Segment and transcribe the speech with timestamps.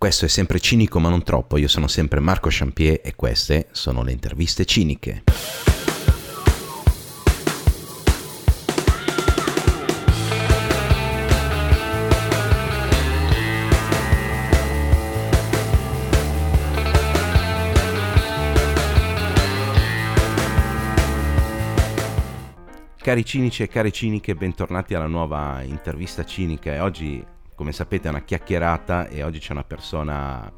[0.00, 4.04] Questo è sempre cinico ma non troppo, io sono sempre Marco Champier e queste sono
[4.04, 5.24] le interviste ciniche.
[22.98, 26.84] Cari cinici e care ciniche, bentornati alla nuova intervista cinica.
[26.84, 30.48] Oggi come sapete è una chiacchierata e oggi c'è una persona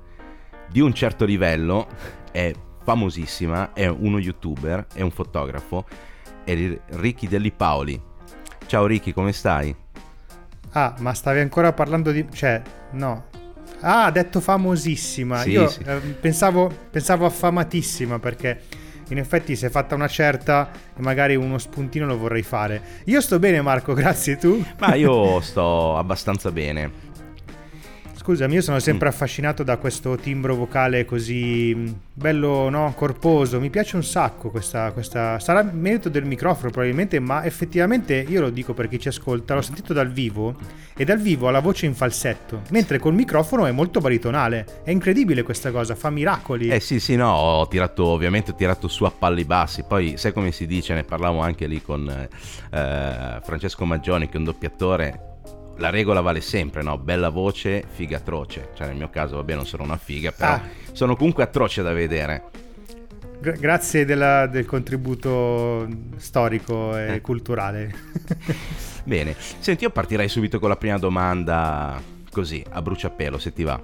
[0.68, 1.88] di un certo livello,
[2.30, 5.86] è famosissima, è uno youtuber, è un fotografo,
[6.44, 7.98] è Ricky Delli Paoli.
[8.66, 9.74] Ciao Ricky, come stai?
[10.72, 12.26] Ah, ma stavi ancora parlando di...
[12.34, 12.60] cioè,
[12.90, 13.28] no.
[13.80, 15.38] Ah, ha detto famosissima.
[15.38, 15.82] Sì, Io sì.
[15.82, 18.60] eh, pensavo, pensavo affamatissima perché
[19.10, 22.80] in effetti si è fatta una certa e magari uno spuntino lo vorrei fare.
[23.04, 24.64] Io sto bene Marco, grazie tu.
[24.78, 27.08] Ma io sto abbastanza bene.
[28.30, 29.10] Scusami, io sono sempre Mm.
[29.10, 32.92] affascinato da questo timbro vocale così mh, bello, no?
[32.96, 33.58] Corposo.
[33.58, 35.40] Mi piace un sacco questa, questa...
[35.40, 39.62] Sarà merito del microfono probabilmente, ma effettivamente io lo dico per chi ci ascolta, l'ho
[39.62, 40.54] sentito dal vivo
[40.96, 44.82] e dal vivo ha la voce in falsetto, mentre col microfono è molto baritonale.
[44.84, 46.68] È incredibile questa cosa, fa miracoli.
[46.68, 50.32] Eh sì, sì, no, ho tirato, ovviamente ho tirato su a palli bassi, poi sai
[50.32, 55.24] come si dice, ne parlavo anche lì con eh, Francesco Maggioni che è un doppiatore,
[55.80, 56.98] la regola vale sempre, no?
[56.98, 60.62] Bella voce, figa atroce, cioè nel mio caso vabbè non sono una figa, però Ah.
[60.92, 62.42] sono comunque atroce da vedere.
[63.40, 67.20] Gra- grazie della- del contributo storico e Eh.
[67.22, 67.92] culturale.
[69.04, 73.80] Bene, senti io partirei subito con la prima domanda, così, a bruciapelo se ti va.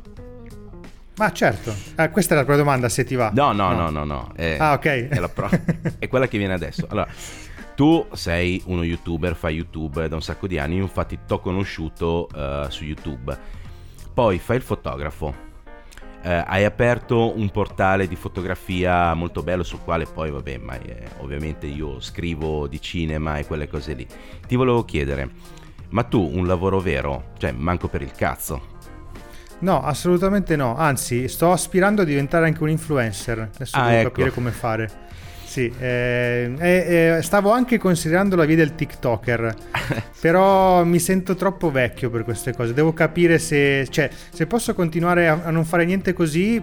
[1.18, 3.30] ma certo, Eh, questa è la tua domanda se ti va.
[3.32, 4.32] No, no, no, no, no.
[4.36, 4.84] È, Ah, ok.
[5.08, 5.48] È, pro-
[5.98, 6.86] è quella che viene adesso.
[6.90, 7.08] Allora,
[7.76, 12.28] tu sei uno youtuber, fai YouTube da un sacco di anni, infatti ti ho conosciuto
[12.34, 13.38] eh, su YouTube.
[14.12, 15.44] Poi fai il fotografo.
[16.22, 21.04] Eh, hai aperto un portale di fotografia molto bello sul quale poi, vabbè, ma eh,
[21.18, 24.06] ovviamente io scrivo di cinema e quelle cose lì.
[24.46, 25.30] Ti volevo chiedere,
[25.90, 28.74] ma tu un lavoro vero, cioè manco per il cazzo,
[29.58, 30.76] No, assolutamente no.
[30.76, 33.50] Anzi, sto aspirando a diventare anche un influencer.
[33.54, 34.08] Adesso Ah, devo ecco.
[34.10, 34.90] capire come fare.
[35.56, 39.54] Sì, eh, eh, eh, stavo anche considerando la via del TikToker,
[40.20, 42.74] però mi sento troppo vecchio per queste cose.
[42.74, 46.62] Devo capire se, cioè, se posso continuare a, a non fare niente così,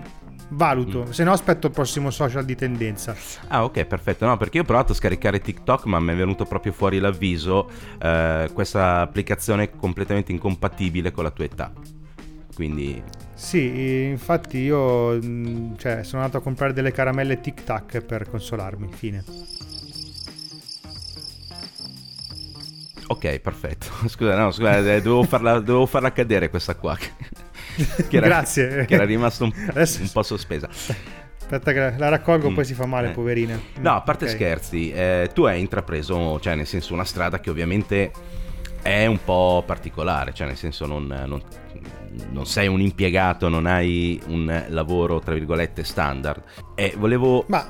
[0.49, 1.05] valuto.
[1.07, 1.09] Mm.
[1.09, 3.15] Se no, aspetto il prossimo social di tendenza.
[3.47, 6.45] Ah ok perfetto, no perché io ho provato a scaricare TikTok ma mi è venuto
[6.45, 7.67] proprio fuori l'avviso
[7.99, 11.71] eh, questa applicazione è completamente incompatibile con la tua età.
[12.53, 13.01] Quindi
[13.35, 18.89] Sì, infatti io mh, cioè, sono andato a comprare delle caramelle Tic Tac per consolarmi.
[18.93, 19.23] Fine.
[23.05, 27.11] ok perfetto, scusa no scusa eh, dovevo farla, dovevo farla cadere questa qua che
[28.17, 28.85] era, Grazie.
[28.85, 30.67] che era rimasta un, un po' sospesa.
[30.69, 33.11] Aspetta che la raccolgo, Mm, poi si fa male, eh.
[33.11, 33.59] poverina.
[33.79, 34.31] No, a parte Ok.
[34.31, 38.11] scherzi, eh, tu hai intrapreso, cioè nel senso una strada che ovviamente
[38.81, 41.43] è un po' particolare, cioè nel senso non, non-
[42.31, 46.41] non sei un impiegato, non hai un lavoro tra virgolette standard.
[46.75, 47.43] E volevo...
[47.47, 47.67] Ma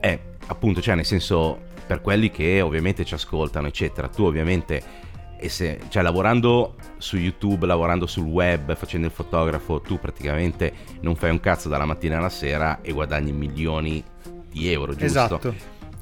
[0.00, 5.04] Eh, appunto, cioè nel senso per quelli che ovviamente ci ascoltano, eccetera, tu ovviamente...
[5.48, 11.30] Se, cioè lavorando su YouTube, lavorando sul web, facendo il fotografo, tu praticamente non fai
[11.30, 14.02] un cazzo dalla mattina alla sera e guadagni milioni
[14.50, 15.04] di euro, giusto?
[15.04, 15.54] esatto.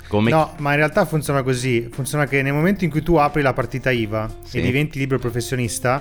[0.07, 1.89] Come No, ma in realtà funziona così.
[1.91, 4.59] Funziona che nel momento in cui tu apri la partita IVA Sì.
[4.59, 6.01] e diventi libero professionista,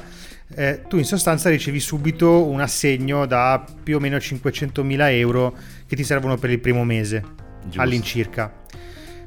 [0.55, 5.55] eh, tu in sostanza ricevi subito un assegno da più o meno 500.000 euro
[5.87, 7.23] che ti servono per il primo mese
[7.63, 7.81] Giusto.
[7.81, 8.61] all'incirca.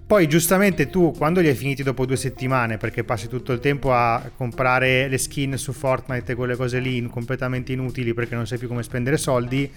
[0.06, 3.92] Poi giustamente tu quando li hai finiti dopo due settimane perché passi tutto il tempo
[3.92, 8.58] a comprare le skin su Fortnite e quelle cose lì completamente inutili perché non sai
[8.58, 9.68] più come spendere soldi,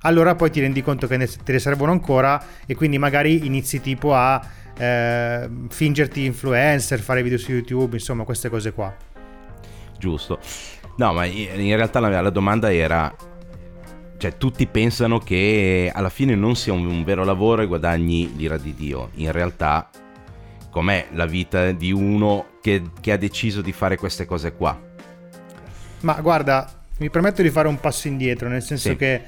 [0.00, 3.80] allora poi ti rendi conto che ne- te ne servono ancora e quindi magari inizi
[3.80, 4.44] tipo a
[4.76, 9.15] eh, fingerti influencer, fare video su YouTube, insomma queste cose qua.
[9.98, 10.38] Giusto.
[10.96, 13.14] No, ma in realtà la, la domanda era...
[14.18, 18.56] Cioè, tutti pensano che alla fine non sia un, un vero lavoro e guadagni l'ira
[18.56, 19.10] di Dio.
[19.16, 19.90] In realtà,
[20.70, 24.80] com'è la vita di uno che, che ha deciso di fare queste cose qua?
[26.00, 26.66] Ma guarda,
[26.98, 28.96] mi permetto di fare un passo indietro, nel senso Sì.
[28.96, 29.22] che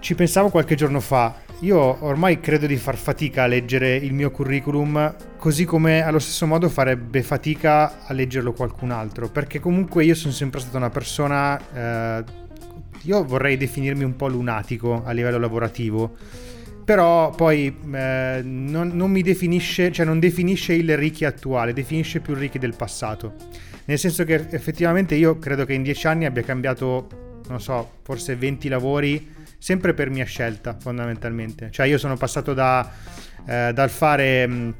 [0.00, 1.34] ci pensavo qualche giorno fa.
[1.60, 6.46] Io ormai credo di far fatica a leggere il mio curriculum, così come allo stesso
[6.46, 12.18] modo farebbe fatica a leggerlo qualcun altro, perché comunque io sono sempre stata una persona
[12.20, 12.24] eh,
[13.04, 16.16] io vorrei definirmi un po' lunatico a livello lavorativo.
[16.84, 22.34] Però poi eh, non, non mi definisce, cioè non definisce il Ricky attuale, definisce più
[22.34, 23.34] il Ricky del passato.
[23.86, 28.36] Nel senso che effettivamente io credo che in dieci anni abbia cambiato non so, forse
[28.36, 29.32] 20 lavori,
[29.64, 31.70] sempre per mia scelta fondamentalmente.
[31.70, 32.86] Cioè io sono passato da,
[33.46, 34.74] eh, dal fare mh,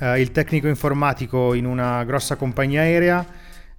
[0.00, 3.24] eh, il tecnico informatico in una grossa compagnia aerea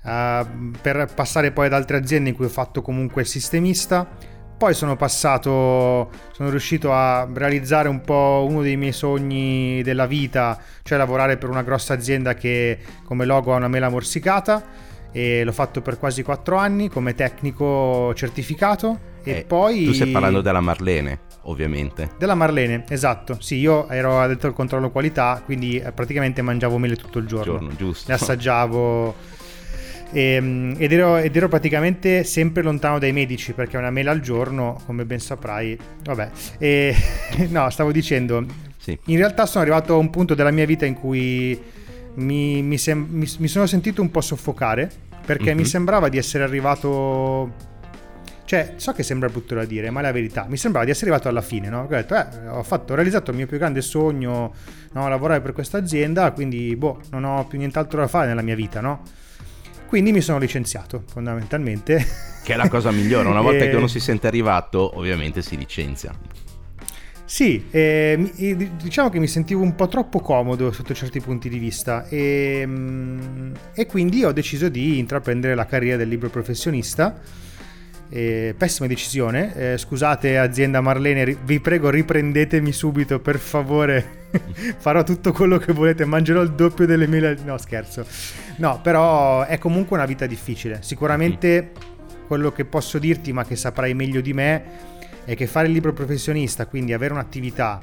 [0.02, 0.46] eh,
[0.82, 4.08] per passare poi ad altre aziende in cui ho fatto comunque il sistemista.
[4.58, 10.58] Poi sono passato, sono riuscito a realizzare un po' uno dei miei sogni della vita,
[10.82, 14.87] cioè lavorare per una grossa azienda che come logo ha una mela morsicata
[15.18, 19.86] e l'ho fatto per quasi 4 anni come tecnico certificato e Eh, poi...
[19.86, 22.12] Tu stai parlando della Marlene, ovviamente.
[22.20, 23.38] Della Marlene, esatto.
[23.42, 27.54] Sì, io ero addetto al controllo qualità, quindi eh, praticamente mangiavo mele tutto il giorno.
[27.54, 28.10] Giorno, giusto.
[28.10, 29.16] Le assaggiavo.
[30.12, 34.80] Ehm, ed, ero, ed ero praticamente sempre lontano dai medici perché una mela al giorno,
[34.86, 36.30] come ben saprai, vabbè.
[36.60, 36.96] E,
[37.50, 38.46] no, stavo dicendo,
[38.78, 38.96] Sì.
[39.06, 41.60] in realtà sono arrivato a un punto della mia vita in cui
[42.16, 44.90] mi, mi sem- mi- mi sono sentito un po' soffocare
[45.28, 45.58] perché Mhm.
[45.60, 47.76] mi sembrava di essere arrivato.
[48.46, 50.46] Cioè, so che sembra brutto da dire, ma è la verità.
[50.48, 51.82] Mi sembrava di essere arrivato alla fine, no?
[51.82, 54.54] Ho detto, eh, ho, fatto, ho realizzato il mio più grande sogno,
[54.94, 55.08] no?
[55.10, 58.80] lavorare per questa azienda, quindi, boh, non ho più nient'altro da fare nella mia vita,
[58.80, 59.02] no?
[59.88, 62.06] Quindi mi sono licenziato, fondamentalmente.
[62.42, 63.28] Che è la cosa migliore.
[63.28, 66.14] Una volta E- che uno si sente arrivato, ovviamente si licenzia.
[67.30, 71.20] Sì, eh, mi- e di- diciamo che mi sentivo un po' troppo comodo sotto certi
[71.20, 76.30] punti di vista e, mm, e quindi ho deciso di intraprendere la carriera del libro
[76.30, 77.20] professionista.
[78.10, 84.28] Eh, pessima decisione, Eh, scusate azienda Marlene, vi prego riprendetemi subito per favore,
[84.80, 88.06] farò tutto quello che volete, mangerò il doppio delle mele, no scherzo,
[88.60, 91.72] no però è comunque una vita difficile, sicuramente
[92.28, 94.64] quello che posso dirti ma che saprai meglio di me
[95.28, 97.82] è che fare il libro professionista, quindi avere un'attività,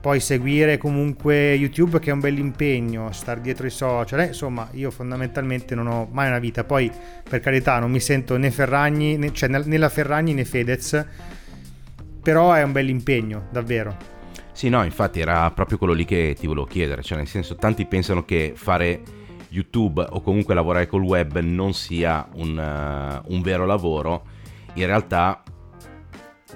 [0.00, 4.68] poi seguire comunque YouTube che è un bel impegno, star dietro i social, eh, insomma
[4.74, 6.88] io fondamentalmente non ho mai una vita, poi
[7.28, 11.04] per carità non mi sento né Ferragni, né, cioè né la Ferragni né Fedez,
[12.22, 13.96] però è un bel impegno, davvero.
[14.52, 17.02] Sì, no, infatti era proprio quello lì che ti volevo chiedere.
[17.02, 19.00] Cioè, nel senso, tanti pensano che fare
[19.48, 24.24] YouTube o comunque lavorare col web non sia un, eh, un vero lavoro.
[24.74, 25.41] In realtà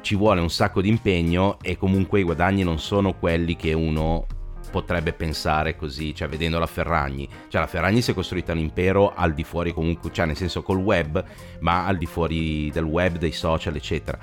[0.00, 4.26] ci vuole un sacco di impegno e comunque i guadagni non sono quelli che uno
[4.70, 7.28] potrebbe pensare così, cioè vedendo la Ferragni.
[7.48, 10.62] Cioè la Ferragni si è costruita un impero al di fuori comunque, cioè nel senso
[10.62, 11.24] col web,
[11.60, 14.18] ma al di fuori del web, dei social, eccetera.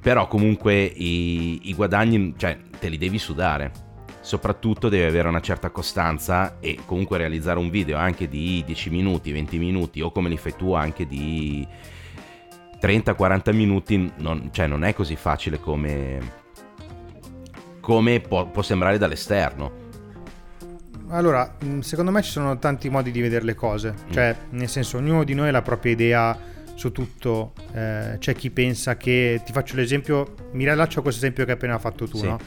[0.00, 3.72] Però comunque i, i guadagni, cioè te li devi sudare.
[4.20, 9.32] Soprattutto devi avere una certa costanza e comunque realizzare un video anche di 10 minuti,
[9.32, 11.66] 20 minuti o come li fai tu anche di
[12.84, 16.18] 30-40 minuti, non, cioè non è così facile come,
[17.80, 19.82] come può, può sembrare dall'esterno.
[21.08, 24.98] Allora, mh, secondo me ci sono tanti modi di vedere le cose, cioè nel senso
[24.98, 26.38] ognuno di noi ha la propria idea
[26.74, 31.44] su tutto, Eh, c'è chi pensa che, ti faccio l'esempio, mi riallaccio a questo esempio
[31.44, 32.26] che hai appena fatto tu, Sì.
[32.26, 32.38] no?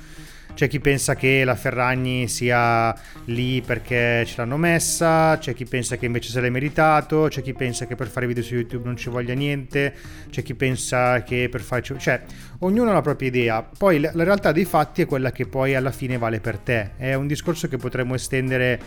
[0.54, 2.94] C'è chi pensa che la Ferragni sia
[3.26, 7.54] lì perché ce l'hanno messa, c'è chi pensa che invece se l'è meritato, c'è chi
[7.54, 9.94] pensa che per fare video su YouTube non ci voglia niente,
[10.30, 11.82] c'è chi pensa che per fare...
[11.84, 12.24] Cioè,
[12.60, 13.62] ognuno ha la propria idea.
[13.78, 16.96] Poi la la realtà dei fatti è quella che poi alla fine vale per te.
[16.98, 18.80] È un discorso che potremmo estendere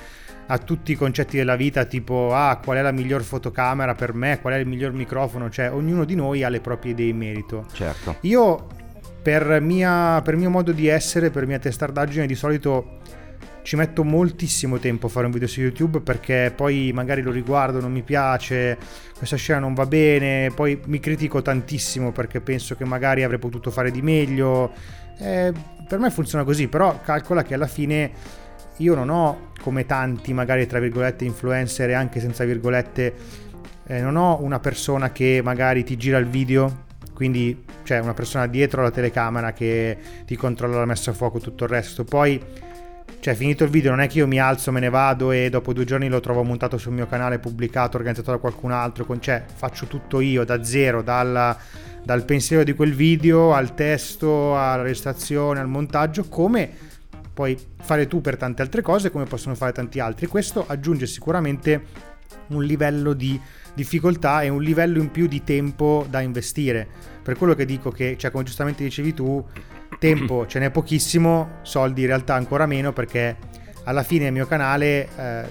[0.47, 4.41] a tutti i concetti della vita, tipo ah, qual è la miglior fotocamera per me,
[4.41, 7.67] qual è il miglior microfono, cioè ognuno di noi ha le proprie idee in merito.
[7.73, 8.17] Certo.
[8.23, 8.67] Io,
[9.23, 12.99] per, mia, per mio modo di essere, per mia testardaggine, di solito
[13.63, 17.81] ci metto moltissimo tempo a fare un video su YouTube perché poi magari lo riguardo,
[17.81, 18.79] non mi piace,
[19.17, 23.71] questa scena non va bene, poi mi critico tantissimo perché penso che magari avrei potuto
[23.71, 24.73] fare di meglio.
[25.19, 25.53] Eh,
[25.87, 28.11] per me funziona così, però calcola che alla fine
[28.77, 33.15] io non ho come tanti magari tra virgolette influencer e anche senza virgolette
[33.87, 36.89] eh, non ho una persona che magari ti gira il video
[37.21, 41.65] quindi c'è una persona dietro la telecamera che ti controlla la messa a fuoco tutto
[41.65, 42.43] il resto poi
[43.21, 45.75] cioè finito il video non è che io mi alzo me ne vado e dopo
[45.75, 49.45] due giorni lo trovo montato sul mio canale pubblicato organizzato da qualcun altro con, cioè
[49.55, 51.55] faccio tutto io da zero dalla-
[52.03, 56.71] dal pensiero di quel video al testo alla registrazione al montaggio come
[57.35, 60.27] puoi fare tu per tante altre cose come possono fare tanti altri.
[60.27, 61.85] Questo aggiunge sicuramente
[62.49, 63.39] un livello di
[63.81, 66.87] difficoltà e un livello in più di tempo da investire.
[67.23, 69.43] Per quello che dico che, cioè, come giustamente dicevi tu,
[69.99, 73.37] tempo ce n'è pochissimo, soldi in realtà ancora meno perché
[73.85, 75.45] alla fine il mio canale eh,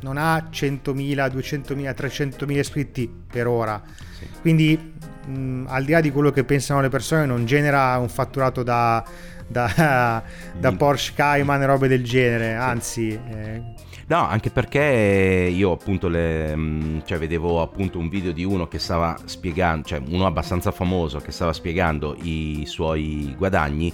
[0.00, 3.82] non ha 100.000, 200.000, 300.000 iscritti per ora.
[4.18, 4.26] Sì.
[4.42, 4.92] Quindi
[5.26, 9.02] mh, al di là di quello che pensano le persone non genera un fatturato da,
[9.46, 10.22] da,
[10.58, 10.76] da Mm.
[10.76, 13.08] Porsche Cayman e robe del genere, anzi...
[13.10, 18.68] eh, No, anche perché io appunto le, mm, cioè, vedevo appunto un video di uno
[18.68, 23.92] che stava spiegando, cioè uno abbastanza famoso che stava spiegando i suoi guadagni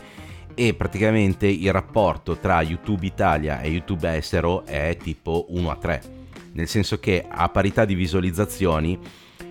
[0.55, 6.03] e praticamente il rapporto tra YouTube Italia e YouTube estero è tipo 1 a 3,
[6.53, 8.99] nel senso che a parità di visualizzazioni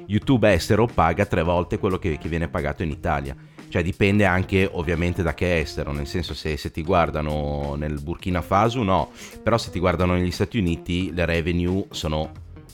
[0.08, 3.36] YouTube estero paga tre volte quello che, che viene pagato in Italia.
[3.70, 8.42] Cioè dipende anche ovviamente da che estero, nel senso se, se, ti guardano nel Burkina
[8.42, 9.12] Faso no,
[9.44, 12.32] però se ti guardano negli Stati Uniti le revenue sono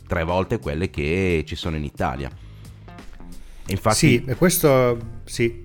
[0.08, 2.32] tre volte quelle che ci sono in Italia.
[3.68, 5.64] Infatti, sì, questo sì.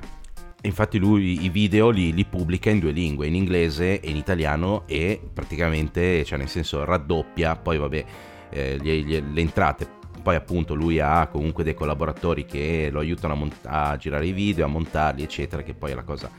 [0.63, 4.83] Infatti lui i video li, li, pubblica in due lingue, in inglese e in italiano
[4.87, 8.05] e praticamente, cioè nel senso raddoppia, poi vabbè,
[8.51, 13.35] eh, le, le, le entrate poi appunto lui ha comunque dei collaboratori che lo aiutano
[13.35, 16.31] a, mont- a girare i video, a montarli, eccetera, che poi è la cosa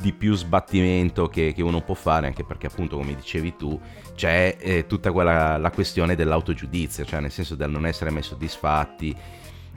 [0.00, 3.80] di più sbattimento che, che, uno può fare, anche perché appunto come dicevi tu
[4.14, 9.14] c'è eh, tutta quella la questione dell'autogiudizio, cioè nel senso del non essere mai soddisfatti,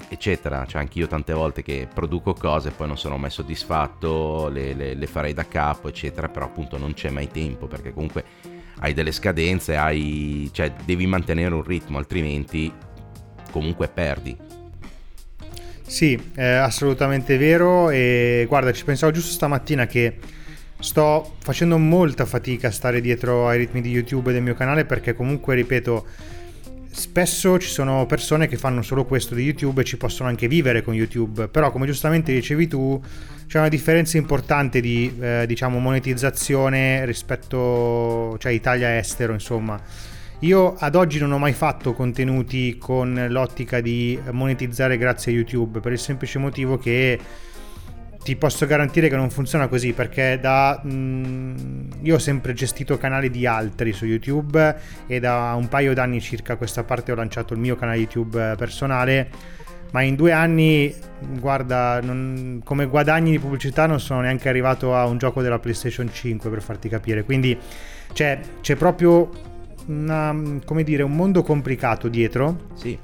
[0.10, 0.66] eccetera.
[0.66, 4.74] Cioè anche io tante volte che produco cose e poi non sono mai soddisfatto, le,
[4.74, 8.24] le, le farei da capo, eccetera, però appunto non c'è mai tempo perché comunque
[8.80, 12.72] hai delle scadenze, hai, cioè devi mantenere un ritmo, altrimenti
[13.52, 14.36] comunque perdi.
[15.86, 17.90] Sì, è assolutamente vero.
[17.90, 20.18] E guarda, ci pensavo giusto stamattina che
[20.80, 25.14] sto facendo molta fatica a stare dietro ai ritmi di YouTube del mio canale perché
[25.14, 26.06] comunque, ripeto,
[26.92, 30.82] spesso ci sono persone che fanno solo questo di YouTube e ci possono anche vivere
[30.82, 33.02] con YouTube, però come giustamente dicevi tu,
[33.48, 39.82] c'è una differenza importante di eh, diciamo monetizzazione rispetto cioè Italia estero, insomma
[40.42, 45.80] io ad oggi non ho mai fatto contenuti con l'ottica di monetizzare grazie a YouTube
[45.80, 47.20] per il semplice motivo che
[48.24, 52.98] ti posso garantire che non funziona così perché da mh, mm, io ho sempre gestito
[52.98, 54.76] canali di altri su YouTube
[55.08, 58.56] e da un paio d'anni circa a questa parte ho lanciato il mio canale YouTube
[58.58, 59.30] personale
[59.92, 60.94] ma in due anni
[61.40, 66.10] guarda non, come guadagni di pubblicità non sono neanche arrivato a un gioco della PlayStation
[66.12, 67.24] 5 per farti capire.
[67.24, 67.58] Quindi
[68.14, 69.30] cioè, c'è proprio
[69.88, 70.36] una,
[70.66, 72.68] come dire, un mondo complicato dietro.
[72.76, 72.98] Sì.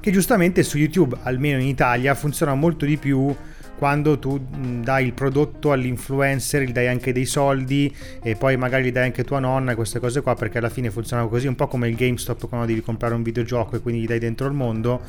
[0.00, 3.34] Che giustamente su YouTube, almeno in Italia, funziona molto di più
[3.76, 8.92] quando tu dai il prodotto all'influencer, gli dai anche dei soldi e poi magari gli
[8.92, 11.66] dai anche tua nonna e queste cose qua perché alla fine funzionano così un po'
[11.66, 15.00] come il GameStop quando devi comprare un videogioco e quindi gli dai dentro il mondo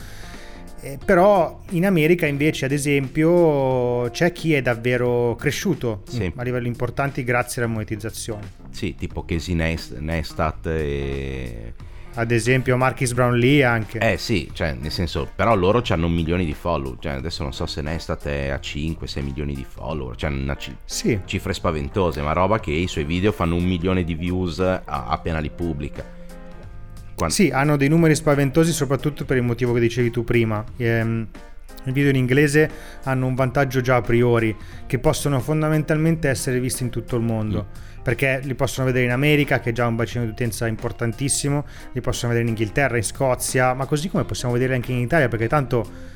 [0.85, 6.31] eh, però in America invece ad esempio c'è chi è davvero cresciuto sì.
[6.35, 8.51] a livelli importanti grazie alla monetizzazione.
[8.69, 11.73] Sì, tipo Casey Neistat e...
[12.13, 13.97] Ad esempio Marquis Brownlee anche.
[13.97, 17.65] Eh sì, cioè nel senso, però loro hanno milioni di follower, cioè adesso non so
[17.65, 21.19] se Neistat è a 5-6 milioni di follower, cioè una c- sì.
[21.25, 25.49] cifre spaventose, ma roba che i suoi video fanno un milione di views appena li
[25.49, 26.23] pubblica.
[27.15, 27.33] Quando...
[27.33, 30.63] Sì, hanno dei numeri spaventosi soprattutto per il motivo che dicevi tu prima.
[30.77, 31.27] Ehm,
[31.85, 32.69] I video in inglese
[33.03, 34.55] hanno un vantaggio già a priori,
[34.85, 37.67] che possono fondamentalmente essere visti in tutto il mondo.
[37.69, 37.83] Mm.
[38.03, 42.01] Perché li possono vedere in America, che è già un bacino di utenza importantissimo, li
[42.01, 45.47] possono vedere in Inghilterra, in Scozia, ma così come possiamo vedere anche in Italia, perché
[45.47, 46.13] tanto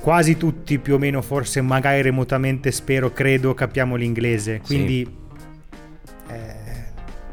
[0.00, 4.60] quasi tutti più o meno, forse magari remotamente, spero, credo, capiamo l'inglese.
[4.64, 6.32] Quindi sì.
[6.32, 6.84] eh,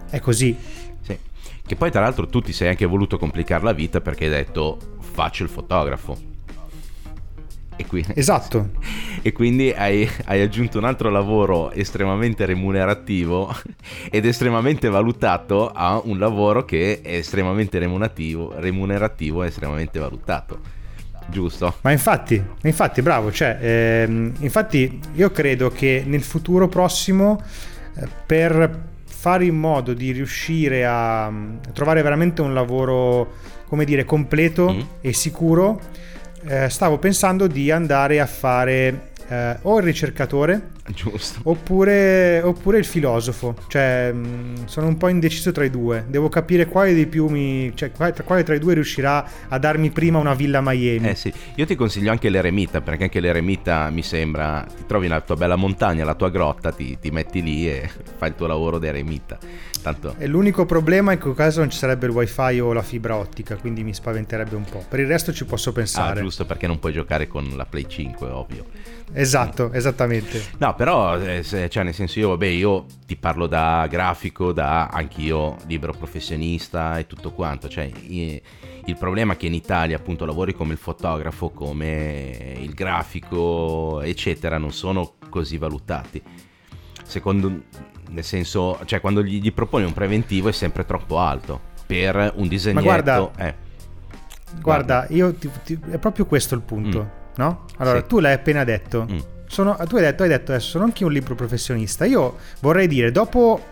[0.10, 0.58] è così.
[1.66, 4.78] Che poi tra l'altro tu ti sei anche voluto complicare la vita perché hai detto
[5.00, 6.32] faccio il fotografo.
[7.76, 8.72] E quindi, esatto.
[9.22, 13.56] E quindi hai, hai, aggiunto un altro lavoro estremamente remunerativo
[14.12, 20.82] ed estremamente valutato a un lavoro che è estremamente remunerativo, remunerativo e estremamente valutato.
[21.28, 21.76] Giusto?
[21.82, 27.42] Ma infatti, infatti bravo, cioè, ehm, infatti io credo che nel futuro prossimo
[27.96, 28.92] eh, per
[29.24, 33.36] fare in modo di riuscire a mm, trovare veramente un lavoro,
[33.70, 34.80] come dire, completo mm.
[35.00, 35.80] e sicuro,
[36.46, 41.40] eh, stavo pensando di andare a fare eh, o il ricercatore Giusto.
[41.44, 43.56] Oppure, oppure, il filosofo.
[43.68, 46.04] Cioè, mm, sono un po' indeciso tra i due.
[46.08, 47.72] Devo capire quale dei più mi.
[47.74, 51.08] Cioè, quale tra i due riuscirà a darmi prima una villa a Miami.
[51.08, 54.66] Eh sì, io ti consiglio anche l'eremita, perché anche l'eremita mi sembra.
[54.68, 58.30] Ti trovi nella tua bella montagna, la tua grotta, ti, ti metti lì e fai
[58.30, 59.38] il tuo lavoro da eremita.
[59.82, 60.16] Tanto...
[60.18, 62.82] E l'unico problema è che in quel caso non ci sarebbe il wifi o la
[62.82, 64.84] fibra ottica, quindi mi spaventerebbe un po'.
[64.88, 66.20] Per il resto ci posso pensare.
[66.20, 68.66] Ah, giusto, perché non puoi giocare con la Play 5, ovvio.
[69.12, 70.42] Esatto, esattamente.
[70.58, 75.58] No, però, eh, cioè, nel senso io, vabbè, io ti parlo da grafico, da anch'io
[75.68, 77.68] libero professionista e tutto quanto.
[77.68, 77.92] Cioè,
[78.86, 84.58] il problema è che in Italia, appunto, lavori come il fotografo, come il grafico, eccetera,
[84.58, 86.22] non sono così valutati.
[87.04, 87.64] Secondo,
[88.10, 92.48] nel senso, cioè, quando gli, gli proponi un preventivo è sempre troppo alto per un
[92.48, 92.86] disegnetto.
[92.86, 93.56] Ma guarda, eh.
[94.60, 97.23] guarda, io ti, ti, è proprio questo il punto, mm.
[97.36, 97.66] No?
[97.78, 98.08] Allora, sì.
[98.08, 99.08] tu l'hai appena detto.
[99.10, 99.18] Mm.
[99.46, 102.06] Sono, tu hai detto, hai detto adesso, sono anche un libro professionista.
[102.06, 103.72] Io vorrei dire, dopo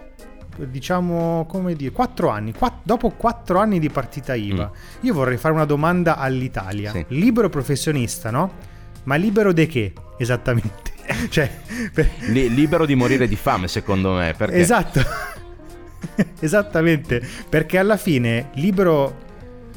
[0.58, 5.06] diciamo, come dire, quattro anni, quatt- dopo quattro anni di partita IVA, mm.
[5.06, 6.92] io vorrei fare una domanda all'Italia.
[6.92, 7.06] Sì.
[7.10, 8.70] Libero professionista, no?
[9.04, 10.92] Ma libero di che esattamente?
[11.30, 11.50] cioè,
[11.94, 12.10] per...
[12.20, 14.34] libero di morire di fame, secondo me.
[14.36, 14.56] Perché...
[14.56, 15.02] Esatto.
[16.40, 19.30] Esattamente, perché alla fine libero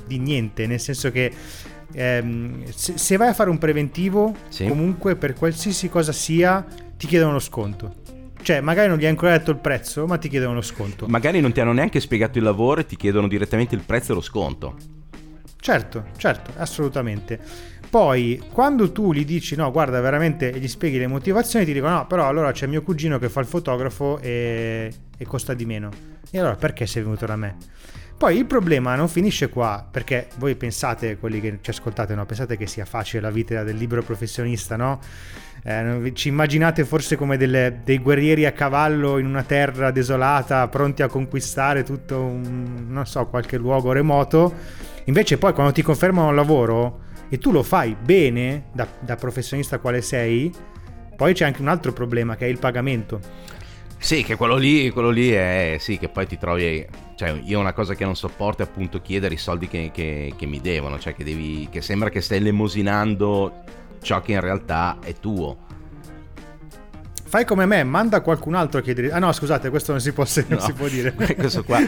[0.06, 1.32] di niente, nel senso che
[1.94, 4.66] ehm, se, se, vai a fare un preventivo, sì.
[4.66, 6.64] comunque per qualsiasi cosa sia,
[6.96, 8.02] ti chiedono lo sconto.
[8.42, 11.06] Cioè, magari non gli hai ancora detto il prezzo, ma ti chiedono lo sconto.
[11.06, 14.14] Magari non ti hanno neanche spiegato il lavoro e ti chiedono direttamente il prezzo e
[14.16, 14.76] lo sconto.
[15.58, 17.40] Certo, certo, assolutamente.
[17.88, 22.06] Poi, quando tu gli dici no, guarda, veramente gli spieghi le motivazioni, ti dicono no,
[22.06, 25.90] però allora c'è mio cugino che fa il fotografo e, e costa di meno.
[26.30, 27.56] E allora perché sei venuto da me?
[28.24, 32.24] Poi il problema non finisce qua, perché voi pensate, quelli che ci ascoltate, no?
[32.24, 34.98] pensate che sia facile la vita del libero professionista, no?
[35.62, 41.02] Eh, ci immaginate forse come delle, dei guerrieri a cavallo in una terra desolata, pronti
[41.02, 44.54] a conquistare tutto un, non so, qualche luogo remoto.
[45.04, 49.80] Invece poi quando ti confermano un lavoro e tu lo fai bene, da, da professionista
[49.80, 50.50] quale sei,
[51.14, 53.20] poi c'è anche un altro problema che è il pagamento.
[54.04, 57.72] Sì, che quello lì, quello lì è, sì, che poi ti trovi, cioè io una
[57.72, 61.14] cosa che non sopporto è appunto chiedere i soldi che, che, che mi devono, cioè
[61.14, 63.62] che devi, che sembra che stai lemosinando
[64.02, 65.56] ciò che in realtà è tuo.
[67.24, 69.10] Fai come me, manda qualcun altro a chiedere.
[69.10, 71.14] Ah no, scusate, questo non si può, non no, si può dire.
[71.34, 71.78] questo qua.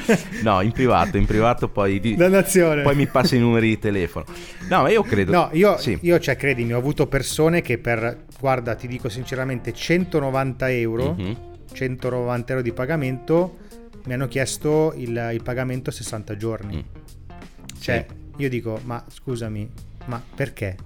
[0.43, 2.81] No, in privato, in privato poi, di, Dannazione.
[2.81, 4.25] poi mi passi i numeri di telefono.
[4.71, 5.33] No, ma io credo...
[5.33, 5.99] No, io, sì.
[6.01, 11.55] io cioè, credimi, ho avuto persone che per, guarda, ti dico sinceramente, 190 euro, mm-hmm.
[11.77, 13.59] 190 euro di pagamento,
[14.05, 16.77] mi hanno chiesto il, il pagamento a 60 giorni.
[16.77, 17.35] Mm.
[17.79, 18.43] Cioè, sì.
[18.43, 19.71] io dico, ma scusami,
[20.07, 20.77] ma perché?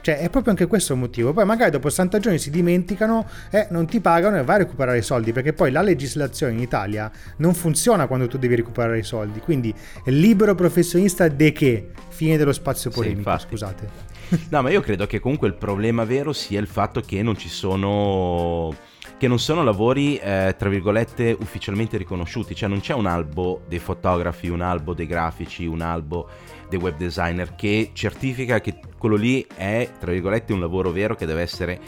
[0.00, 1.32] Cioè, è proprio anche questo il motivo.
[1.32, 4.58] Poi magari dopo 60 giorni si dimenticano e eh, non ti pagano e vai a
[4.58, 8.98] recuperare i soldi, perché poi la legislazione in Italia non funziona quando tu devi recuperare
[8.98, 9.40] i soldi.
[9.40, 11.90] Quindi libero professionista de che?
[12.08, 14.12] Fine dello spazio polemico, sì, scusate.
[14.50, 17.48] No, ma io credo che comunque il problema vero sia il fatto che non ci
[17.48, 18.74] sono
[19.16, 23.78] che non sono lavori, eh, tra virgolette, ufficialmente riconosciuti, cioè non c'è un albo dei
[23.78, 26.28] fotografi, un albo dei grafici, un albo
[26.68, 31.26] dei web designer che certifica che quello lì è, tra virgolette, un lavoro vero che
[31.26, 31.80] deve essere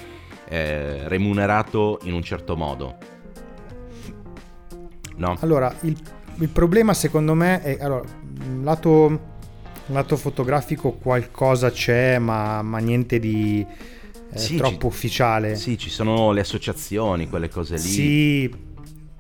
[0.48, 2.96] eh, remunerato in un certo modo.
[5.16, 5.36] No?
[5.40, 5.96] Allora, il,
[6.38, 8.04] il problema secondo me è, allora,
[8.62, 9.20] lato,
[9.86, 13.66] lato fotografico qualcosa c'è, ma, ma niente di
[14.36, 15.56] eh, sì, troppo ci, ufficiale.
[15.56, 17.80] Sì, ci sono le associazioni, quelle cose lì.
[17.80, 18.54] Sì,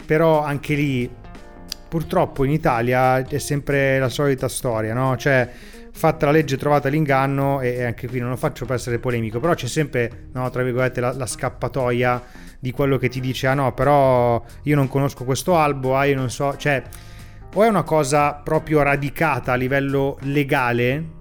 [0.04, 1.10] però anche lì
[1.88, 5.16] purtroppo in Italia è sempre la solita storia, no?
[5.16, 5.50] Cioè,
[5.92, 9.54] fatta la legge trovata l'inganno e anche qui non lo faccio per essere polemico, però
[9.54, 12.22] c'è sempre, no, tra virgolette, la, la scappatoia
[12.58, 16.16] di quello che ti dice, ah no, però io non conosco questo albo, ah io
[16.16, 16.82] non so, cioè,
[17.54, 21.12] o è una cosa proprio radicata a livello legale,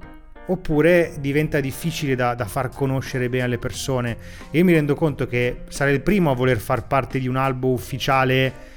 [0.47, 4.17] oppure diventa difficile da, da, far conoscere bene alle persone.
[4.51, 7.36] E io mi rendo conto che sarei il primo a voler far parte di un
[7.36, 8.73] albo ufficiale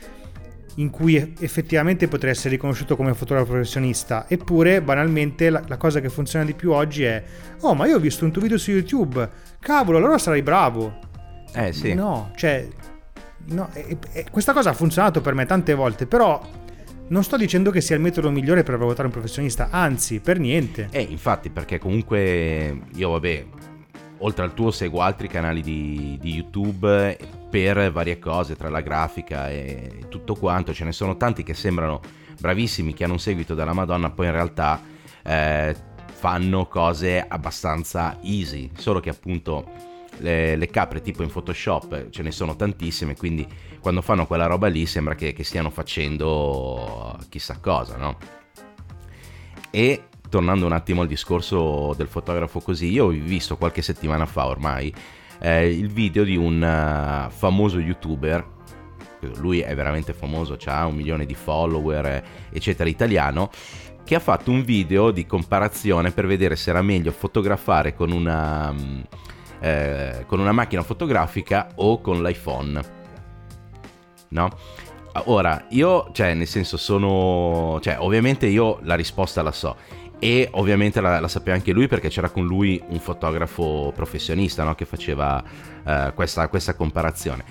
[0.78, 4.26] in cui effettivamente potrei essere riconosciuto come fotografo professionista.
[4.28, 7.22] Eppure, banalmente, la, la, cosa che funziona di più oggi è:
[7.60, 9.28] Oh, ma io ho visto un tuo video su YouTube,
[9.60, 11.06] cavolo, allora sarai bravo.
[11.52, 11.94] Eh sì.
[11.94, 12.66] No, cioè,
[13.46, 16.40] no, e, e, questa cosa ha funzionato per me tante volte, però
[17.08, 20.88] non sto dicendo che sia il metodo migliore per valutare un professionista, anzi, per niente.
[20.90, 23.44] Eh, infatti, perché comunque io, vabbè,
[24.18, 27.18] oltre al tuo seguo altri canali di, di, YouTube
[27.50, 30.72] per varie cose, tra la grafica e tutto quanto.
[30.74, 32.00] Ce ne sono tanti che sembrano
[32.38, 34.80] bravissimi, che hanno un seguito della Madonna, poi in realtà
[35.22, 35.74] eh,
[36.12, 42.30] fanno cose abbastanza easy, solo che appunto le, le, capre tipo in Photoshop ce ne
[42.30, 43.46] sono tantissime, quindi
[43.80, 48.16] quando fanno quella roba lì sembra che, che stiano facendo chissà cosa, no?
[49.70, 54.46] E tornando un attimo al discorso del fotografo così, io ho visto qualche settimana fa
[54.46, 54.92] ormai
[55.40, 58.56] eh, il video di un uh, famoso youtuber,
[59.36, 63.50] lui è veramente famoso, ha un milione di follower, eccetera, italiano,
[64.04, 68.72] che ha fatto un video di comparazione per vedere se era meglio fotografare con una,
[68.72, 69.00] mm,
[69.60, 72.96] eh, con una macchina fotografica o con l'iPhone.
[74.28, 74.50] No?
[75.24, 77.78] Ora, io, cioè, nel senso, sono.
[77.80, 79.76] Cioè, ovviamente io la risposta la so
[80.20, 84.74] e ovviamente la, la, sapeva anche lui perché c'era con lui un fotografo professionista no?
[84.74, 85.42] che faceva
[85.84, 87.44] uh, questa, questa, comparazione.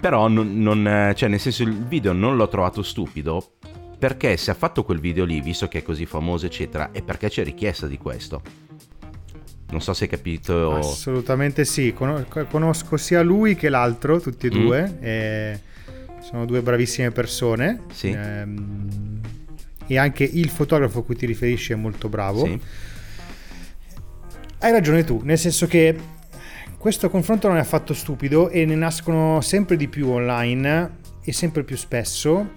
[0.00, 3.54] Però non, non, cioè nel senso il video non l'ho trovato stupido
[3.98, 7.28] perché se ha fatto quel video lì, visto che è così famoso, eccetera, è perché
[7.28, 8.67] c'è richiesta di questo.
[9.70, 10.76] Non so se hai capito.
[10.76, 14.60] Assolutamente sì, conosco sia lui che l'altro, tutti e mm.
[14.60, 14.98] due.
[15.00, 15.60] E
[16.20, 17.82] sono due bravissime persone.
[17.92, 18.10] Sì.
[18.10, 19.20] Ehm,
[19.86, 22.44] e anche il fotografo a cui ti riferisci è molto bravo.
[22.44, 22.60] Sì.
[24.60, 25.96] Hai ragione tu, nel senso che
[26.78, 31.64] questo confronto non è affatto stupido e ne nascono sempre di più online e sempre
[31.64, 32.56] più spesso.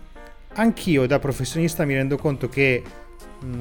[0.53, 2.83] Anch'io da professionista mi rendo conto che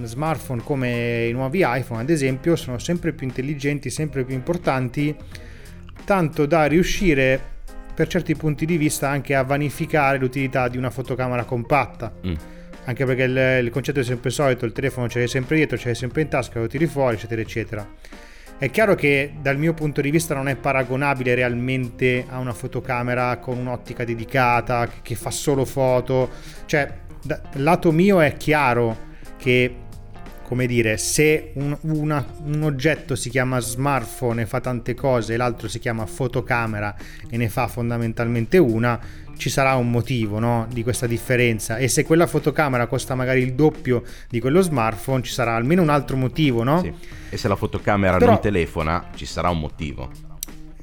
[0.03, 5.15] smartphone come i nuovi iPhone ad esempio sono sempre più intelligenti, sempre più importanti,
[6.05, 7.59] tanto da riuscire
[7.95, 12.13] per certi punti di vista anche a vanificare l'utilità di una fotocamera compatta.
[12.27, 12.35] Mm.
[12.85, 15.87] Anche perché il, il, concetto è sempre solito, il telefono ce l'hai sempre dietro, ce
[15.87, 17.87] l'hai sempre in tasca, lo tiri fuori, eccetera, eccetera.
[18.57, 23.37] È chiaro che dal mio punto di vista non è paragonabile realmente a una fotocamera
[23.37, 26.31] con un'ottica dedicata che fa solo foto.
[26.65, 26.91] Cioè,
[27.23, 29.09] dal lato mio è chiaro
[29.41, 29.75] che,
[30.43, 35.37] come dire, se un, una, un oggetto si chiama smartphone e fa tante cose e
[35.37, 36.95] l'altro si chiama fotocamera
[37.29, 39.01] e ne fa fondamentalmente una,
[39.37, 43.55] ci sarà un motivo no, di questa differenza e se quella fotocamera costa magari il
[43.55, 46.83] doppio di quello smartphone ci sarà almeno un altro motivo, no?
[46.83, 46.93] Sì.
[47.31, 48.33] E se la fotocamera Però...
[48.33, 50.30] non telefona ci sarà un motivo.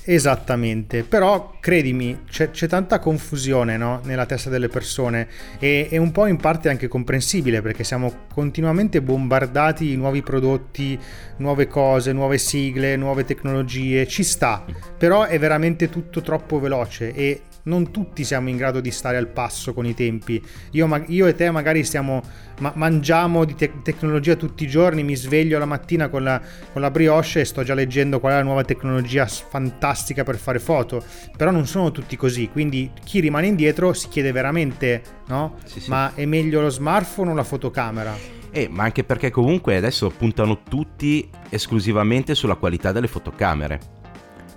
[0.10, 4.00] Esattamente, però credimi, c'è, c'è tanta confusione no?
[4.06, 5.28] nella testa delle persone
[5.60, 10.98] e è un po' in parte anche comprensibile perché siamo continuamente bombardati di nuovi prodotti,
[11.40, 14.64] nuove cose, nuove sigle, nuove tecnologie, ci sta,
[14.98, 19.28] però è veramente tutto troppo veloce e non tutti siamo in grado di stare al
[19.28, 20.44] passo con i tempi.
[20.72, 22.22] Io, io e te magari stiamo,
[22.60, 26.82] ma, mangiamo di te- tecnologia tutti i giorni, mi sveglio la mattina con la, con
[26.82, 31.04] la brioche e sto già leggendo qual è la nuova tecnologia fantastica per fare foto,
[31.36, 35.58] però non sono tutti così, quindi chi rimane indietro si chiede veramente, no?
[35.66, 35.90] Sì, sì.
[35.90, 38.36] Ma è meglio lo smartphone o la fotocamera?
[38.50, 43.96] Eh, ma anche perché comunque adesso puntano tutti esclusivamente sulla qualità delle fotocamere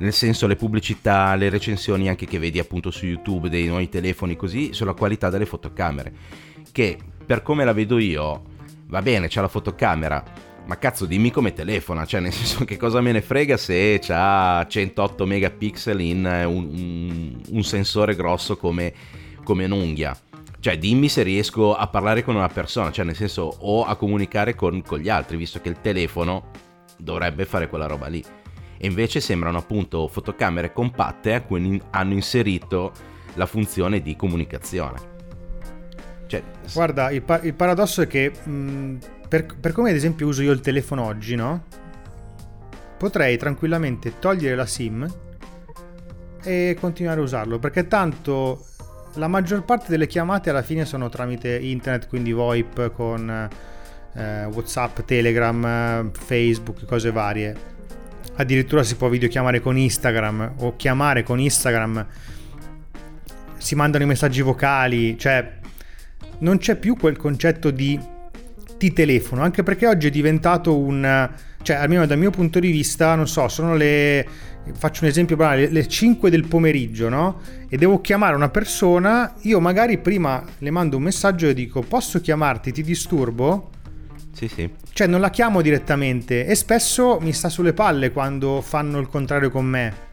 [0.00, 4.34] nel senso le pubblicità, le recensioni anche che vedi appunto su YouTube dei nuovi telefoni
[4.34, 6.12] così, sulla qualità delle fotocamere,
[6.72, 8.44] che per come la vedo io,
[8.86, 10.24] va bene, c'è la fotocamera,
[10.66, 14.64] ma cazzo dimmi come telefona, cioè nel senso che cosa me ne frega se ha
[14.66, 18.92] 108 megapixel in un, un, un sensore grosso come,
[19.44, 20.16] come un'unghia.
[20.60, 24.54] Cioè, dimmi se riesco a parlare con una persona, cioè nel senso o a comunicare
[24.54, 26.50] con, con gli altri, visto che il telefono
[26.98, 28.22] dovrebbe fare quella roba lì
[28.82, 32.92] e invece sembrano appunto fotocamere compatte a cui hanno inserito
[33.34, 34.98] la funzione di comunicazione.
[36.26, 38.96] Cioè, Guarda, il, pa- il, paradosso è che mh,
[39.28, 41.64] per, per, come ad esempio uso io il telefono oggi, no?
[42.96, 45.06] Potrei tranquillamente togliere la SIM
[46.42, 48.64] e continuare a usarlo perché tanto
[49.14, 53.48] la maggior parte delle chiamate alla fine sono tramite internet, quindi VoIP con
[54.14, 57.78] eh, WhatsApp, Telegram, Facebook, cose varie
[58.40, 62.06] addirittura si può videochiamare con Instagram o chiamare con Instagram,
[63.56, 65.58] si mandano i messaggi vocali, cioè
[66.38, 67.98] non c'è più quel concetto di
[68.78, 71.30] ti telefono, anche perché oggi è diventato un
[71.62, 74.26] cioè almeno dal mio punto di vista, non so, sono le
[74.72, 77.40] faccio un esempio banale, le 5 del pomeriggio, no?
[77.68, 82.20] E devo chiamare una persona, io magari prima le mando un messaggio e dico "Posso
[82.20, 82.72] chiamarti?
[82.72, 83.70] Ti disturbo?"
[84.40, 84.70] Sì, sì.
[84.94, 89.50] Cioè non la chiamo direttamente e spesso mi sta sulle palle quando fanno il contrario
[89.50, 90.08] con me.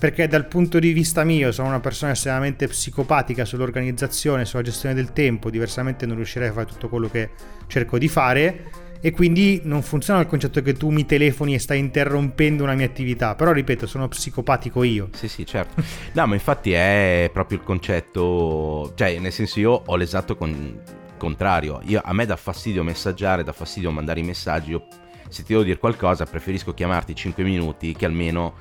[0.00, 5.12] Perché dal punto di vista mio sono una persona estremamente psicopatica sull'organizzazione, sulla gestione del
[5.12, 7.30] tempo, diversamente non riuscirei a fare tutto quello che
[7.66, 8.64] cerco di fare
[9.00, 12.86] e quindi non funziona il concetto che tu mi telefoni e stai interrompendo una mia
[12.86, 15.10] attività, però ripeto, sono psicopatico io.
[15.12, 15.82] Sì, sì, certo.
[16.12, 21.80] No, ma infatti è proprio il concetto, cioè nel senso io ho l'esatto con contrario,
[21.84, 24.86] io, a me dà fastidio messaggiare, dà fastidio mandare i messaggi, io
[25.28, 28.54] se ti devo dire qualcosa preferisco chiamarti 5 minuti che almeno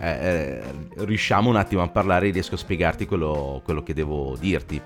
[0.00, 0.62] eh, eh,
[1.04, 4.80] riusciamo un attimo a parlare e riesco a spiegarti quello, quello che devo dirti.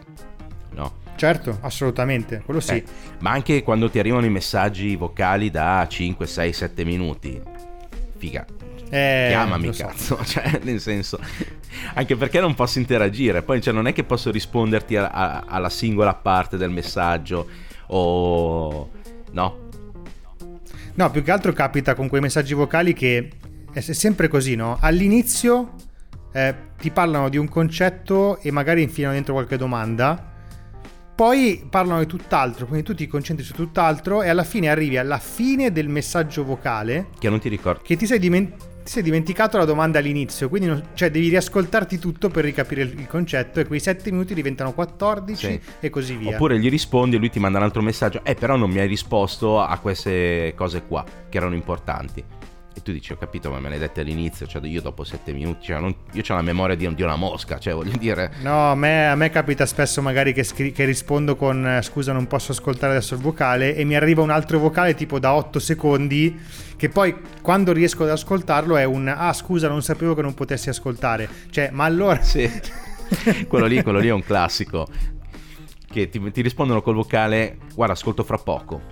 [0.72, 1.04] No?
[1.14, 2.74] Certo, assolutamente, quello sì.
[2.74, 2.84] Eh,
[3.20, 7.40] ma anche quando ti arrivano i messaggi vocali da 5, 6, 7 minuti.
[8.18, 8.44] Figa.
[8.88, 10.16] Eh, Chiamami, cazzo.
[10.16, 10.24] So.
[10.24, 11.18] Cioè, nel senso,
[11.94, 13.42] anche perché non posso interagire.
[13.42, 17.48] Poi cioè, non è che posso risponderti a, a, alla singola parte del messaggio
[17.88, 18.90] o...
[19.32, 19.64] No?
[20.94, 23.28] No, più che altro capita con quei messaggi vocali che
[23.72, 24.78] è sempre così, no?
[24.80, 25.74] All'inizio
[26.32, 30.34] eh, ti parlano di un concetto e magari infilano dentro qualche domanda
[31.16, 35.16] poi parlano di tutt'altro, quindi tu ti concentri su tutt'altro e alla fine arrivi alla
[35.18, 37.06] fine del messaggio vocale.
[37.18, 37.80] Che non ti ricordi.
[37.84, 41.98] Che ti sei, diment- ti sei dimenticato la domanda all'inizio, quindi non- cioè devi riascoltarti
[41.98, 45.60] tutto per ricapire il, il concetto e quei 7 minuti diventano 14 Sì.
[45.80, 46.34] e così via.
[46.34, 48.20] Oppure gli rispondi e lui ti manda un altro messaggio.
[48.22, 52.22] Eh, però non mi hai risposto a queste cose qua, che erano importanti.
[52.76, 55.32] E tu dici, ho capito, ma me le hai dette all'inizio, cioè io dopo sette
[55.32, 58.32] minuti, cioè, non- io ho la memoria di, di una mosca, cioè voglio dire...
[58.42, 62.26] No, a me, a me capita spesso magari che, scri- che rispondo con scusa non
[62.26, 66.38] posso ascoltare adesso il vocale e mi arriva un altro vocale tipo da 8 secondi
[66.76, 70.68] che poi quando riesco ad ascoltarlo è un ah scusa non sapevo che non potessi
[70.68, 71.26] ascoltare.
[71.48, 72.20] Cioè, ma allora...
[72.20, 72.46] Sì.
[73.48, 74.86] quello, lì, quello lì è un classico.
[75.88, 78.82] Che ti, ti rispondono col vocale, guarda, ascolto fra poco.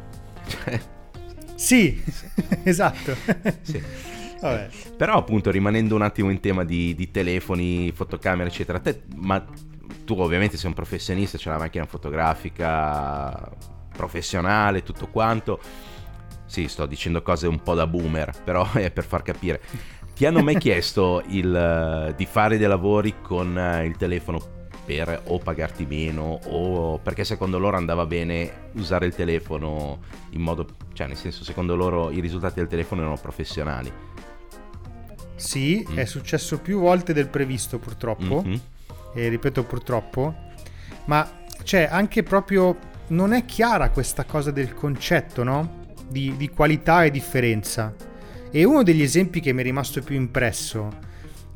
[1.54, 2.02] Sì,
[2.64, 3.14] esatto.
[3.62, 3.82] sì.
[4.40, 4.68] Vabbè.
[4.96, 9.42] Però appunto rimanendo un attimo in tema di, di telefoni, fotocamere eccetera, te, ma
[10.04, 13.50] tu ovviamente sei un professionista, c'è la macchina fotografica
[13.94, 15.58] professionale, tutto quanto.
[16.44, 19.62] Sì, sto dicendo cose un po' da boomer, però è per far capire.
[20.14, 24.52] Ti hanno mai chiesto il, eh, di fare dei lavori con eh, il telefono
[24.84, 30.66] per o pagarti meno o perché secondo loro andava bene usare il telefono in modo,
[30.94, 33.92] cioè nel senso secondo loro i risultati del telefono erano professionali.
[35.36, 35.96] Sì, Mm.
[35.98, 38.42] è successo più volte del previsto purtroppo.
[38.44, 38.60] Mhm.
[39.16, 40.34] e ripeto purtroppo,
[41.04, 41.28] ma
[41.62, 42.76] c'è anche proprio,
[43.08, 45.82] non è chiara questa cosa del concetto, no?
[46.08, 47.94] Di, di qualità e differenza.
[48.50, 50.90] E uno degli esempi che mi è rimasto più impresso,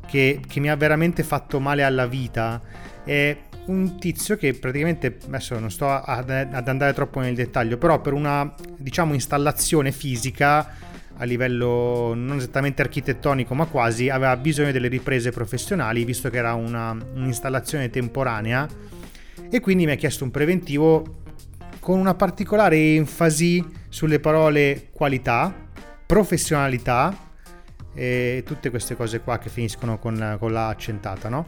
[0.07, 2.61] che, che mi ha veramente fatto male alla vita,
[3.03, 3.35] è
[3.69, 8.53] un tizio che praticamente, adesso non sto ad, andare troppo nel dettaglio, però per una,
[8.77, 10.87] diciamo, installazione fisica
[11.21, 16.53] a livello non esattamente architettonico ma quasi aveva bisogno delle riprese professionali visto che era
[16.53, 18.65] una, un'installazione temporanea
[19.49, 21.17] e quindi mi ha chiesto un preventivo
[21.81, 25.53] con una particolare enfasi sulle parole qualità,
[26.05, 27.13] professionalità
[27.93, 31.47] e tutte queste cose qua che finiscono con, con la accentata, no?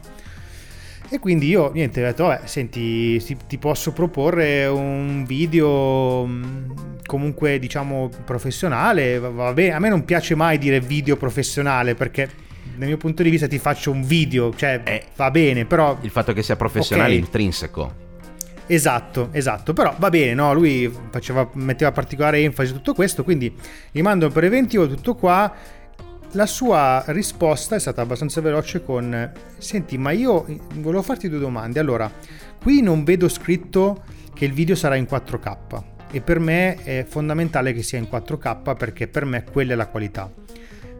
[1.12, 7.58] E quindi io, niente, ho detto, vabbè, senti, ti, posso proporre un video mh, comunque,
[7.58, 9.18] diciamo, professionale.
[9.18, 12.30] Va bene, a me non piace mai dire video professionale perché
[12.76, 15.02] dal mio punto di vista ti faccio un video, cioè Eh.
[15.16, 15.98] va bene, però...
[16.00, 17.16] Il fatto che sia professionale Ok.
[17.16, 17.94] è intrinseco.
[18.66, 20.54] Esatto, esatto, però va bene, no?
[20.54, 23.54] Lui faceva, metteva particolare enfasi su tutto questo, quindi
[23.90, 25.52] gli mando un preventivo, tutto qua.
[26.34, 31.78] La sua risposta è stata abbastanza veloce con Senti, ma io volevo farti due domande.
[31.78, 32.10] Allora,
[32.58, 37.74] qui non vedo scritto che il video sarà in 4K e per me è fondamentale
[37.74, 40.32] che sia in 4K perché per me quella è la qualità.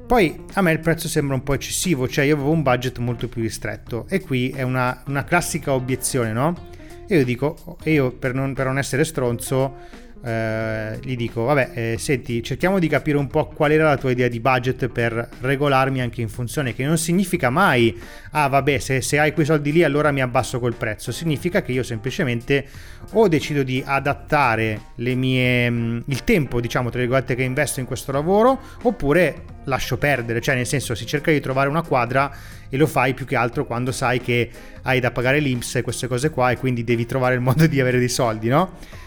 [0.06, 3.26] Poi a me il prezzo sembra un po' eccessivo, cioè io avevo un budget molto
[3.26, 6.68] più ristretto e qui è una, una classica obiezione, no?
[7.06, 9.76] E io dico, e io per non, per non essere stronzo,
[10.24, 14.12] eh, gli dico, vabbè, eh, senti, cerchiamo di capire un po' qual era la tua
[14.12, 17.98] idea di budget per regolarmi anche in funzione, che non significa mai,
[18.32, 21.72] ah vabbè, se, se hai quei soldi lì allora mi abbasso col prezzo, significa che
[21.72, 22.64] io semplicemente
[23.12, 27.87] o decido di adattare le mie, mh, il tempo, diciamo, tra virgolette, che investo in
[27.87, 32.32] questo lavoro, oppure lascio perdere, cioè nel senso si cerca di trovare una quadra
[32.68, 34.48] e lo fai più che altro quando sai che
[34.82, 37.80] hai da pagare l'Inps e queste cose qua e quindi devi trovare il modo di
[37.80, 39.00] avere dei soldi, no?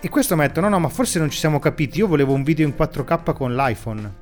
[0.00, 2.66] E questo mi no no, ma forse non ci siamo capiti, io volevo un video
[2.66, 4.14] in 4K con l'iPhone.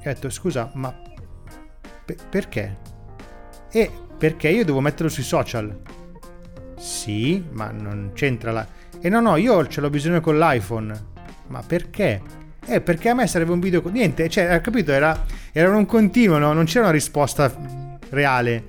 [0.00, 0.94] E ho detto, scusa, ma
[2.04, 2.76] pe- perché?
[3.70, 5.74] E perché io devo metterlo sui social?
[6.76, 8.66] Sì, ma non c'entra la...
[9.00, 11.06] E no, no, io ce l'ho bisogno con l'iPhone.
[11.48, 12.20] Ma perché?
[12.66, 13.92] Eh, perché a me sarebbe un video con...
[13.92, 14.92] Niente, cioè, capito?
[14.92, 16.52] Era, era un continuo, no?
[16.52, 17.54] Non c'era una risposta
[18.10, 18.64] reale.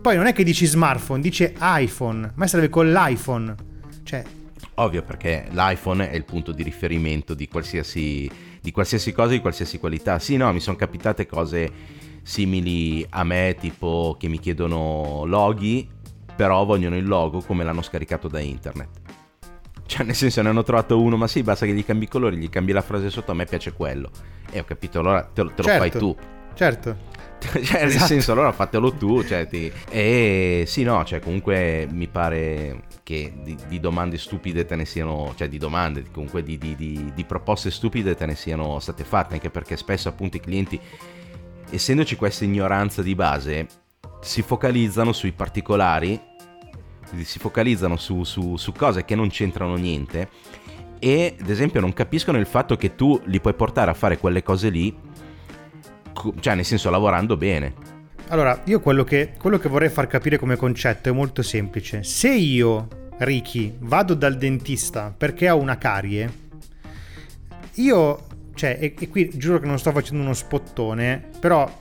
[0.00, 2.26] Poi non è che dici smartphone, dice iPhone.
[2.26, 3.54] A me sarebbe con l'iPhone.
[4.02, 4.22] Cioè,
[4.76, 8.30] Ovvio perché l'iPhone è il punto di riferimento di qualsiasi,
[8.60, 10.18] di qualsiasi cosa, di qualsiasi qualità.
[10.18, 11.70] Sì, no, mi sono capitate cose
[12.22, 15.88] simili a me, tipo che mi chiedono loghi,
[16.34, 18.88] però vogliono il logo come l'hanno scaricato da internet.
[19.84, 22.36] Cioè, nel senso, ne hanno trovato uno, ma sì, basta che gli cambi i colori,
[22.36, 24.10] gli cambi la frase sotto, a me piace quello.
[24.50, 25.78] E ho capito, allora te, lo- te lo Certo.
[25.80, 26.16] fai tu.
[26.54, 26.96] certo.
[27.62, 28.06] cioè, nel Esatto.
[28.06, 29.22] senso, allora fatelo tu.
[29.24, 34.76] Cioè, ti- E sì, no, cioè, comunque mi pare che di, di domande stupide te
[34.76, 39.04] ne siano, cioè di domande, comunque di, di- di- proposte stupide te ne siano state
[39.04, 40.78] fatte, anche perché spesso appunto i clienti,
[41.70, 43.66] essendoci questa ignoranza di base,
[44.20, 46.20] si focalizzano sui particolari,
[47.22, 50.28] si focalizzano su, su- su cose che non c'entrano niente
[50.98, 54.42] e ad esempio non capiscono il fatto che tu li puoi portare a fare quelle
[54.44, 54.96] cose lì,
[56.40, 57.74] cioè nel senso lavorando bene.
[58.28, 62.02] Allora, io quello che, quello che vorrei far capire come concetto è molto semplice.
[62.02, 66.40] Se io Ricky, vado dal dentista perché ho una carie,
[67.74, 71.80] io, cioè, e, e qui giuro che non sto facendo uno spottone, però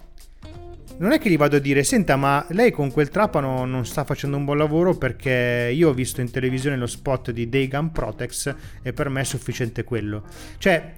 [0.97, 4.03] non è che gli vado a dire, senta, ma lei con quel trapano non sta
[4.03, 8.55] facendo un buon lavoro perché io ho visto in televisione lo spot di Daygun Protex
[8.83, 10.23] e per me è sufficiente quello.
[10.59, 10.93] Cioè,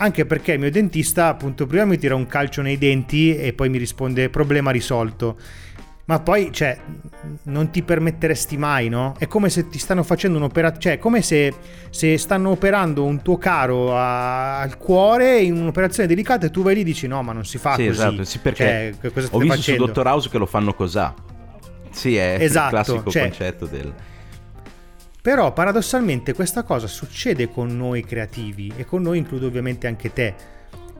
[0.00, 3.68] anche perché il mio dentista, appunto, prima mi tira un calcio nei denti e poi
[3.68, 5.36] mi risponde problema risolto
[6.10, 6.76] ma poi, cioè,
[7.44, 9.14] non ti permetteresti mai, no?
[9.16, 11.54] È come se ti stanno facendo un'operazione, cioè, è come se,
[11.90, 16.74] se, stanno operando un tuo caro a, al cuore in un'operazione delicata e tu vai
[16.74, 18.00] lì e dici no, ma non si fa sì, così.
[18.00, 19.60] Esatto, sì, perché cioè, ho visto facendo?
[19.60, 21.06] su Dottor House che lo fanno così.
[21.90, 23.94] Sì, è esatto, il classico cioè, concetto del...
[25.22, 30.34] Però paradossalmente questa cosa succede con noi creativi e con noi includo ovviamente anche te.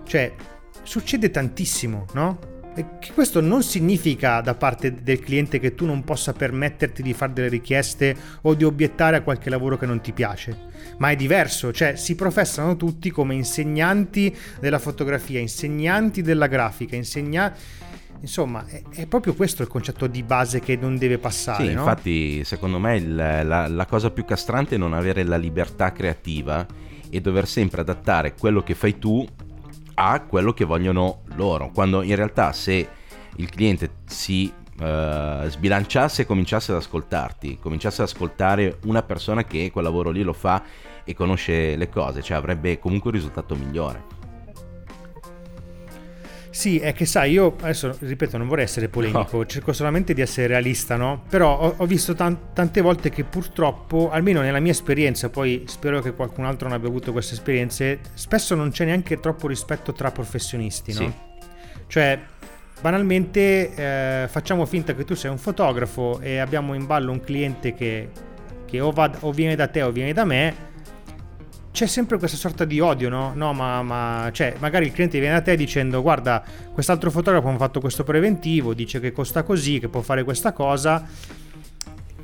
[0.04, 0.34] Cioè,
[0.82, 2.50] succede tantissimo, no?
[2.74, 7.32] E questo non significa da parte del cliente che tu non possa permetterti di fare
[7.32, 10.56] delle richieste o di obiettare a qualche lavoro che non ti piace,
[10.98, 17.60] ma è diverso, cioè si professano tutti come insegnanti della fotografia, insegnanti della grafica, insegnanti...
[18.20, 21.66] Insomma, è, è, proprio questo il concetto di base che non deve passare.
[21.66, 21.80] Sì, no?
[21.80, 26.66] infatti, secondo me il, la, la cosa più castrante è non avere la libertà creativa
[27.08, 29.26] e dover sempre adattare quello che fai tu
[29.94, 32.88] a quello che vogliono loro, quando in realtà se
[33.36, 39.70] il cliente si uh, sbilanciasse e cominciasse ad ascoltarti, cominciasse ad ascoltare una persona che
[39.70, 40.62] quel lavoro lì lo fa
[41.04, 44.19] e conosce le cose, cioè avrebbe comunque un risultato migliore.
[46.50, 49.46] Sì, è che sai, io adesso ripeto, non vorrei essere polemico, no.
[49.46, 51.22] cerco solamente di essere realista, no?
[51.28, 56.00] Però ho, ho visto tan- tante volte che purtroppo, almeno nella mia esperienza, poi spero
[56.00, 60.10] che qualcun altro non abbia avuto queste esperienze, spesso non c'è neanche troppo rispetto tra
[60.10, 60.98] professionisti, no?
[60.98, 61.12] Sì.
[61.86, 62.18] Cioè,
[62.80, 67.74] banalmente eh, facciamo finta che tu sei un fotografo e abbiamo in ballo un cliente
[67.74, 68.10] che,
[68.66, 70.68] che o, va, o viene da te o viene da me
[71.72, 73.32] c'è sempre questa sorta di odio, no?
[73.34, 77.56] No, ma, ma cioè, magari il cliente viene da te dicendo: Guarda, quest'altro fotografo ha
[77.56, 81.06] fatto questo preventivo, dice che costa così, che può fare questa cosa.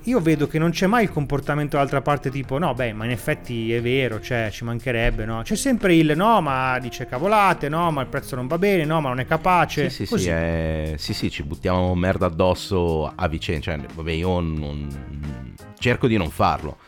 [0.02, 3.10] Io vedo che non c'è mai il comportamento dall'altra parte tipo no, beh, ma in
[3.10, 5.42] effetti è vero, cioè ci mancherebbe, no?
[5.42, 9.00] C'è sempre il no, ma dice cavolate, no, ma il prezzo non va bene, no,
[9.00, 9.90] ma non è capace.
[9.90, 10.94] Sì, sì, sì, è...
[10.96, 13.62] sì, sì, ci buttiamo merda addosso a vicenda.
[13.62, 15.54] Cioè, vabbè, io non...
[15.76, 16.78] cerco di non farlo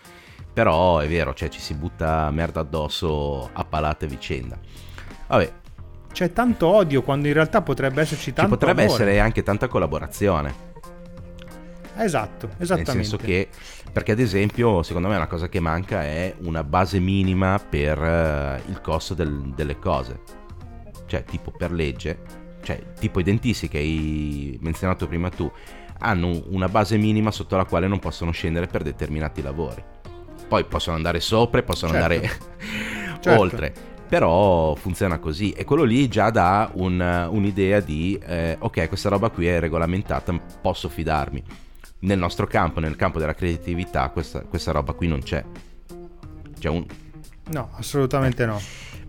[0.59, 4.59] però è vero, cioè ci si butta merda addosso a palate vicenda.
[5.29, 5.53] Vabbè.
[6.11, 9.03] C'è tanto odio quando in realtà potrebbe esserci tanto Ci potrebbe amore.
[9.03, 10.53] essere anche tanta collaborazione.
[11.99, 12.93] Esatto, esattamente.
[12.93, 13.49] Nel senso che,
[13.93, 18.69] perché ad esempio, secondo me una cosa che manca è una base minima per uh,
[18.69, 20.23] il costo del, delle cose.
[21.07, 22.19] Cioè, tipo per legge,
[22.63, 25.49] cioè tipo i dentisti che hai menzionato prima tu,
[26.01, 29.97] hanno una base minima sotto la quale non possono scendere per determinati lavori
[30.49, 32.13] poi possono andare sopra possono certo.
[32.13, 32.31] andare
[33.21, 33.41] certo.
[33.41, 33.73] oltre.
[34.09, 39.29] Però funziona così e quello lì già dà un, un'idea di eh, ok, questa roba
[39.29, 40.33] qui è regolamentata,
[40.63, 41.45] posso fidarmi.
[42.01, 45.45] Nel nostro campo, nel campo della creatività, questa, questa roba qui non c'è.
[46.59, 46.87] C'è un...
[47.51, 48.47] No, assolutamente eh.
[48.47, 48.59] no.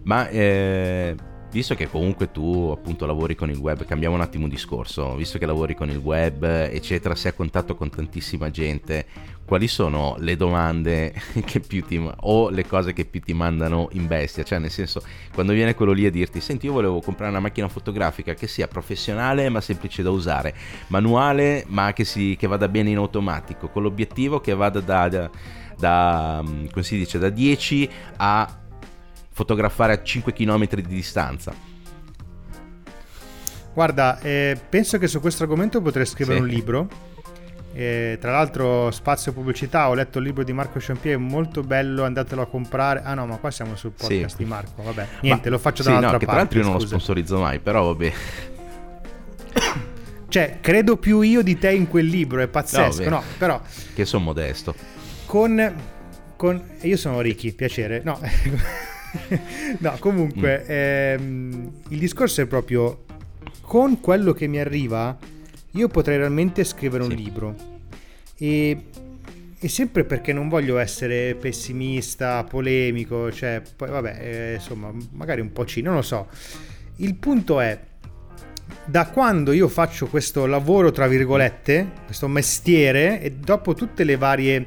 [0.03, 1.15] Ma eh,
[1.51, 5.45] visto che comunque tu appunto lavori con il web, cambiamo un attimo discorso, visto che
[5.45, 9.05] lavori con il web, eccetera, sei a contatto con tantissima gente,
[9.45, 14.05] quali sono le domande che più ti o le cose che più ti mandano in
[14.05, 14.43] bestia?
[14.43, 15.01] Cioè, nel senso,
[15.33, 18.67] quando viene quello lì a dirti: Senti, io volevo comprare una macchina fotografica che sia
[18.67, 20.53] professionale ma semplice da usare,
[20.87, 25.29] manuale ma che, si, che vada bene in automatico, con l'obiettivo che vada da, da,
[25.75, 28.58] da, mm, come si dice, da 10 a
[29.39, 31.53] fotografare a 5 km di distanza.
[33.73, 36.43] Guarda, eh, penso che su questo argomento potrei scrivere sì.
[36.43, 36.87] un libro.
[37.71, 42.41] Eh, tra l'altro, spazio pubblicità, ho letto il libro di Marco Champier, molto bello, andatelo
[42.41, 43.01] a comprare.
[43.01, 44.43] Ah no, ma qua siamo sul podcast sì.
[44.43, 45.07] di Marco, vabbè.
[45.21, 46.25] Niente, ma, lo faccio sì, dall'altra no, parte.
[46.25, 48.13] Tra l'altro io non lo sponsorizzo mai, però vabbè.
[50.27, 53.61] cioè, credo più io di te in quel libro, è pazzesco, no, no però...
[53.93, 54.75] Che sono modesto.
[55.25, 55.73] Con...
[56.35, 58.01] con io sono Ricky, piacere.
[58.03, 58.19] No...
[59.79, 60.71] no, comunque, mm.
[60.71, 63.05] ehm, il discorso è proprio
[63.61, 65.17] con quello che mi arriva,
[65.71, 67.15] io potrei realmente scrivere un sì.
[67.15, 67.55] libro.
[68.37, 68.85] E,
[69.59, 75.51] e, sempre perché non voglio essere pessimista, polemico, cioè, poi vabbè, eh, insomma, magari un
[75.51, 76.27] po' cino, non lo so.
[76.97, 77.79] Il punto è,
[78.85, 84.65] da quando io faccio questo lavoro, tra virgolette, questo mestiere, e dopo tutte le varie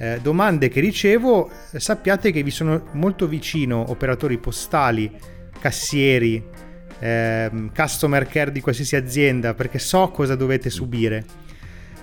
[0.00, 5.12] eh, domande che ricevo, sappiate che vi sono molto vicino operatori postali,
[5.60, 6.42] cassieri,
[6.98, 11.48] eh, customer care di qualsiasi azienda, perché so cosa dovete subire.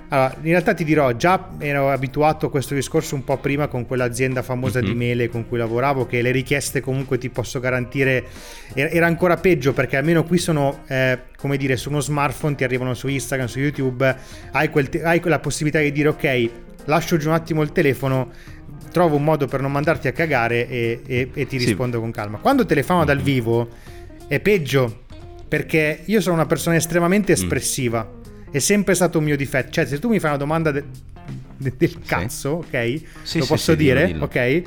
[0.09, 3.87] Allora, in realtà ti dirò, già ero abituato a questo discorso un po' prima con
[3.87, 4.87] quell'azienda famosa mm-hmm.
[4.87, 4.99] di mhm.
[4.99, 8.25] mele con cui lavoravo, che le richieste comunque ti posso garantire
[8.73, 12.93] era ancora peggio perché almeno qui sono, eh, come dire, su uno smartphone, ti arrivano
[12.93, 14.15] su Instagram, su YouTube,
[14.51, 16.49] hai, quel te- hai la possibilità di dire ok,
[16.87, 18.31] lascio giù un attimo il telefono,
[18.91, 22.01] trovo un modo per non mandarti a cagare e, e, e ti rispondo sì.
[22.01, 22.39] con calma.
[22.39, 23.69] Quando telefono dal vivo
[24.27, 25.03] è peggio
[25.47, 27.35] perché io sono una persona estremamente mm.
[27.35, 28.09] espressiva.
[28.09, 28.17] Mm
[28.49, 29.71] è sempre stato un mio difetto.
[29.71, 30.85] Cioè, se tu mi fai una domanda de-
[31.57, 32.75] de- del cazzo, sì.
[32.75, 33.01] ok?
[33.23, 34.41] Sì, Lo sì, posso dire, dillo, dillo.
[34.41, 34.63] ok?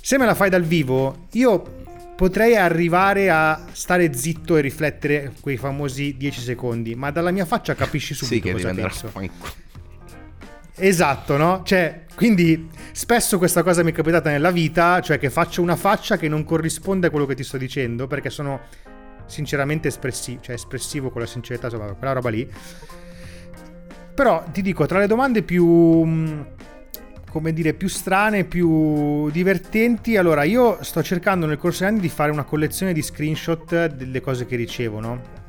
[0.00, 1.76] Se me la fai dal vivo, io
[2.16, 7.74] potrei arrivare a stare zitto e riflettere quei famosi 10 secondi, ma dalla mia faccia
[7.74, 9.12] capisci subito sì, cosa penso.
[10.80, 11.62] Esatto, no?
[11.64, 16.16] Cioè, quindi spesso questa cosa mi è capitata nella vita, cioè che faccio una faccia
[16.16, 18.60] che non corrisponde a quello che ti sto dicendo, perché sono
[19.26, 22.48] sinceramente espressivo, cioè espressivo con la sincerità, insomma, quella roba lì.
[24.14, 26.40] Però ti dico, tra le domande più mm,
[27.30, 30.16] come dire, più strane, più divertenti.
[30.16, 34.20] Allora, io sto cercando nel corso degli anni di fare una collezione di screenshot delle
[34.20, 35.46] cose che ricevo, no?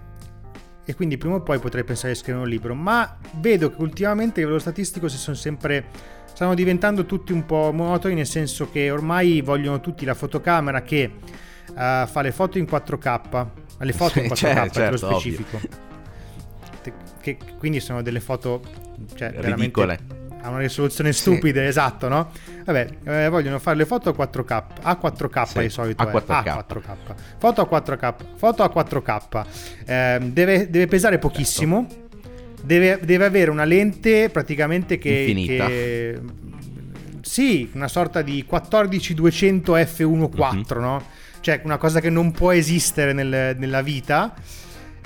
[0.89, 2.73] E quindi prima o poi potrei pensare di scrivere un libro.
[2.73, 5.85] Ma vedo che ultimamente a livello statistico si sono sempre.
[6.25, 11.11] stanno diventando tutti un po' monotoni, nel senso che ormai vogliono tutti la fotocamera che
[11.69, 13.47] uh, fa le foto in 4K
[13.85, 15.59] le foto sì, in 4K certo, certo, specifico.
[17.21, 18.61] Che, quindi sono delle foto
[19.13, 20.18] cioè, ridicole.
[20.41, 21.67] A una risoluzione stupida, sì.
[21.67, 22.31] esatto, no?
[22.65, 26.03] Vabbè, eh, vogliono fare le foto a 4K, a 4K sì, di solito.
[26.03, 26.47] A 4K.
[26.47, 26.95] a 4K.
[27.37, 29.45] Foto a 4K, foto a 4K.
[29.85, 31.85] Eh, deve, deve, pesare pochissimo.
[31.89, 32.07] Certo.
[32.61, 35.65] Deve, deve, avere una lente praticamente che, Infinita.
[35.65, 36.19] che
[37.21, 40.81] sì, una sorta di 14200 f1.4, mm-hmm.
[40.81, 41.03] no?
[41.41, 44.33] cioè una cosa che non può esistere nel, nella vita.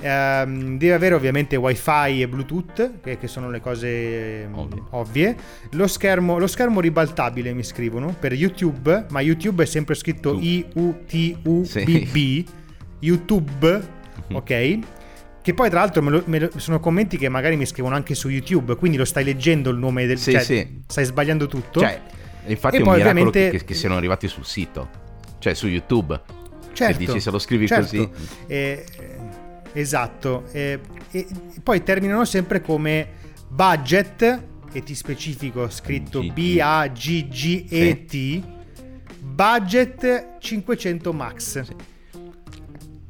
[0.02, 5.36] Um, deve avere ovviamente wifi e bluetooth che, che sono le cose ovvie, ovvie.
[5.70, 12.12] Lo, schermo, lo, schermo, ribaltabile mi scrivono per youtube ma youtube è sempre scritto I-U-T-U-B-B
[12.14, 12.46] sì.
[12.98, 13.82] youtube
[14.28, 14.36] mhm.
[14.36, 14.78] ok
[15.40, 18.14] che poi tra l'altro me lo, me lo, sono commenti che magari mi scrivono anche
[18.14, 20.82] su youtube quindi lo stai leggendo il nome del sì, cioè, sì.
[20.86, 22.00] stai sbagliando tutto cioè
[22.46, 23.50] infatti e è un miracolo ovviamente...
[23.50, 25.02] che, che siano arrivati sul sito
[25.44, 26.18] cioè su YouTube.
[26.72, 27.84] Certo, che dici se lo scrivi certo.
[27.84, 28.10] così.
[28.46, 28.84] Eh,
[29.74, 30.46] esatto.
[30.52, 31.26] Eh, e
[31.62, 33.08] poi terminano sempre come
[33.48, 38.42] budget, e ti specifico scritto B-A-G-G-E-T, sì.
[39.20, 41.62] budget 500 max.
[41.62, 41.76] Sì.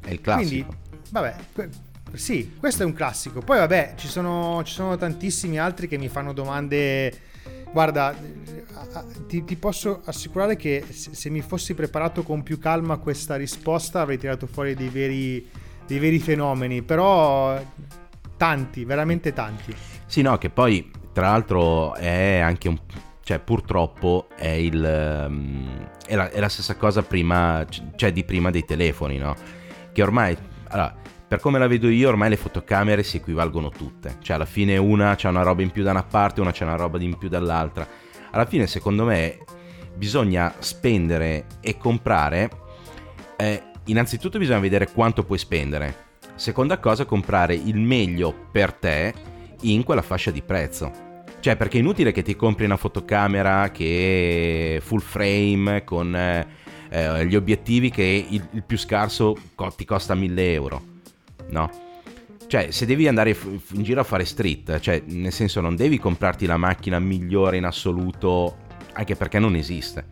[0.01, 0.67] È il classico.
[0.67, 0.67] Quindi,
[1.11, 1.37] vabbè,
[2.15, 3.41] sì, questo è un classico.
[3.41, 7.33] Poi vabbè, ci sono, ci sono tantissimi altri che mi fanno domande
[7.75, 8.15] Guarda,
[9.27, 14.01] ti, ti, posso assicurare che se mi fossi preparato con più calma a questa risposta
[14.01, 15.51] avrei tirato fuori dei veri,
[15.87, 17.61] dei veri fenomeni, però
[18.37, 19.75] tanti, veramente tanti.
[20.07, 22.79] Sì, no, che poi tra l'altro è anche un...
[23.23, 25.27] cioè purtroppo è il...
[25.29, 27.65] Um, è, la, è la stessa cosa prima,
[27.97, 29.35] cioè di prima dei telefoni, no?
[29.93, 30.37] Che ormai...
[30.69, 30.95] Allora,
[31.27, 34.17] per come la vedo io, ormai le fotocamere si equivalgono tutte.
[34.21, 36.77] Cioè, alla fine una c'ha una roba in più da una parte, una c'ha una
[36.77, 37.87] roba in più dall'altra.
[38.31, 39.39] Alla fine, secondo me,
[39.97, 42.51] bisogna spendere e comprare.
[43.37, 46.13] Eh, innanzitutto bisogna vedere quanto puoi spendere.
[46.35, 49.15] Seconda cosa, comprare il meglio per te
[49.63, 50.93] in quella fascia di prezzo.
[51.41, 56.47] Cioè, perché è inutile che ti compri una fotocamera che è full frame con eh,
[56.89, 59.37] eh gli obiettivi che il, il più scarso
[59.77, 60.93] ti costa 1000 euro
[61.49, 61.71] no?
[62.47, 63.37] Cioè, se devi andare
[63.73, 67.65] in giro a fare street, cioè, nel senso non devi comprarti la macchina migliore in
[67.65, 68.59] assoluto,
[68.93, 70.07] anche perché non esiste.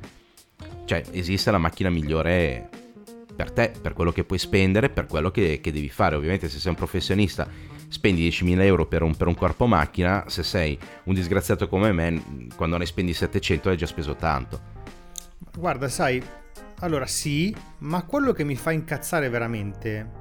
[0.85, 2.69] Cioè, esiste la macchina migliore
[3.35, 6.17] per te, per quello che puoi spendere, per quello che, che devi fare.
[6.17, 7.49] Ovviamente se sei un professionista
[7.89, 12.49] spendi 10.000 euro per un, per un, corpo macchina, se sei un disgraziato come me,
[12.57, 14.61] quando ne spendi 700 hai già speso tanto.
[15.57, 16.23] Guarda, sai,
[16.81, 20.21] allora sì, ma quello che mi fa incazzare veramente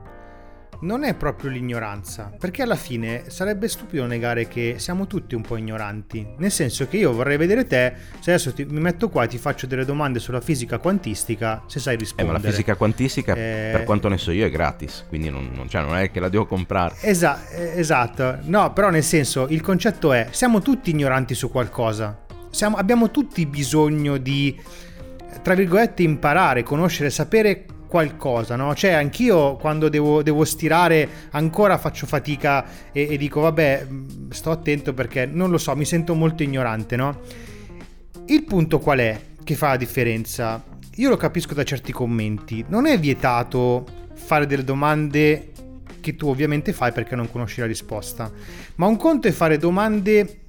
[0.81, 5.57] non è proprio l'ignoranza, perché alla fine sarebbe stupido negare che siamo tutti un po'
[5.57, 9.27] ignoranti, nel senso che io vorrei vedere te, se adesso ti, mi metto qua e
[9.27, 12.29] ti faccio delle domande sulla fisica quantistica, se sai rispondere.
[12.29, 13.69] Eh, ma la fisica quantistica, eh...
[13.71, 16.29] per quanto ne so io, è gratis, quindi non, non, cioè non è che la
[16.29, 16.95] devo comprare.
[17.01, 22.77] Esa- esatto, no, però nel senso, il concetto è, siamo tutti ignoranti su qualcosa, siamo,
[22.77, 24.59] abbiamo tutti bisogno di,
[25.41, 28.73] tra virgolette, imparare, conoscere, sapere qualcosa, no?
[28.73, 32.63] Cioè, anch'io quando devo, devo stirare ancora faccio fatica
[32.93, 36.95] e, e, dico, vabbè, mm, sto attento perché non lo so, mi sento molto ignorante,
[36.95, 37.19] no?
[38.27, 40.63] Il punto qual è che fa la differenza?
[40.95, 45.51] Io lo capisco da certi commenti, non è vietato fare delle domande
[45.99, 48.31] che tu ovviamente fai perché non conosci la risposta.
[48.75, 50.43] Ma un conto è fare domande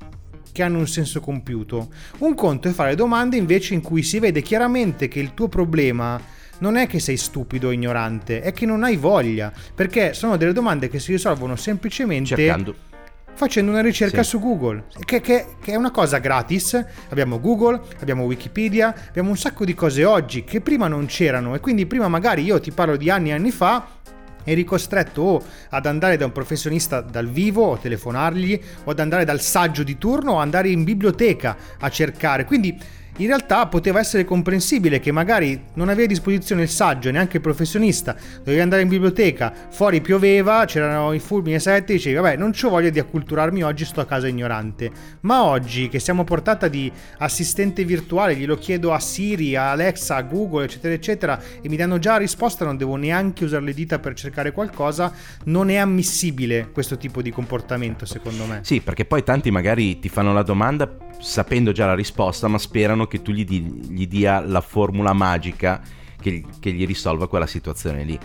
[0.53, 1.89] che hanno un senso compiuto.
[2.19, 6.21] Un conto è fare domande invece in cui si vede chiaramente che il tuo problema
[6.59, 10.53] non è che sei stupido o ignorante, è che non hai voglia, perché sono delle
[10.53, 12.91] domande che si risolvono semplicemente cercando
[13.35, 14.31] facendo una ricerca sì.
[14.31, 16.75] su Google, che, che, che, è una cosa gratis.
[17.09, 21.61] Abbiamo Google, abbiamo Wikipedia, abbiamo un sacco di cose oggi che prima non c'erano e
[21.61, 24.01] quindi prima magari io ti parlo di anni e anni fa
[24.45, 29.25] eri costretto o ad andare da un professionista dal vivo o telefonargli o ad andare
[29.25, 32.45] dal saggio di turno o andare in biblioteca a cercare.
[32.45, 32.79] Quindi
[33.17, 37.43] in realtà poteva essere comprensibile che magari non avevi a disposizione il saggio neanche il
[37.43, 42.53] professionista, dovevi andare in biblioteca, fuori pioveva, c'erano i fulmini e sette, dicevi vabbè non
[42.61, 44.91] ho voglia di acculturarmi oggi, sto a casa ignorante.
[45.21, 50.23] Ma oggi che siamo portata di assistente virtuale, glielo chiedo a Siri, a Alexa, a
[50.23, 53.99] Google, eccetera, eccetera, e mi danno già la risposta, non devo neanche usare le dita
[53.99, 55.13] per cercare qualcosa,
[55.45, 58.61] non è ammissibile questo tipo di comportamento secondo me.
[58.63, 63.07] Sì, perché poi tanti magari ti fanno la domanda sapendo già la risposta, ma sperano
[63.07, 65.81] che tu gli, di, gli dia la formula magica
[66.21, 68.19] che, che, gli risolva quella situazione lì.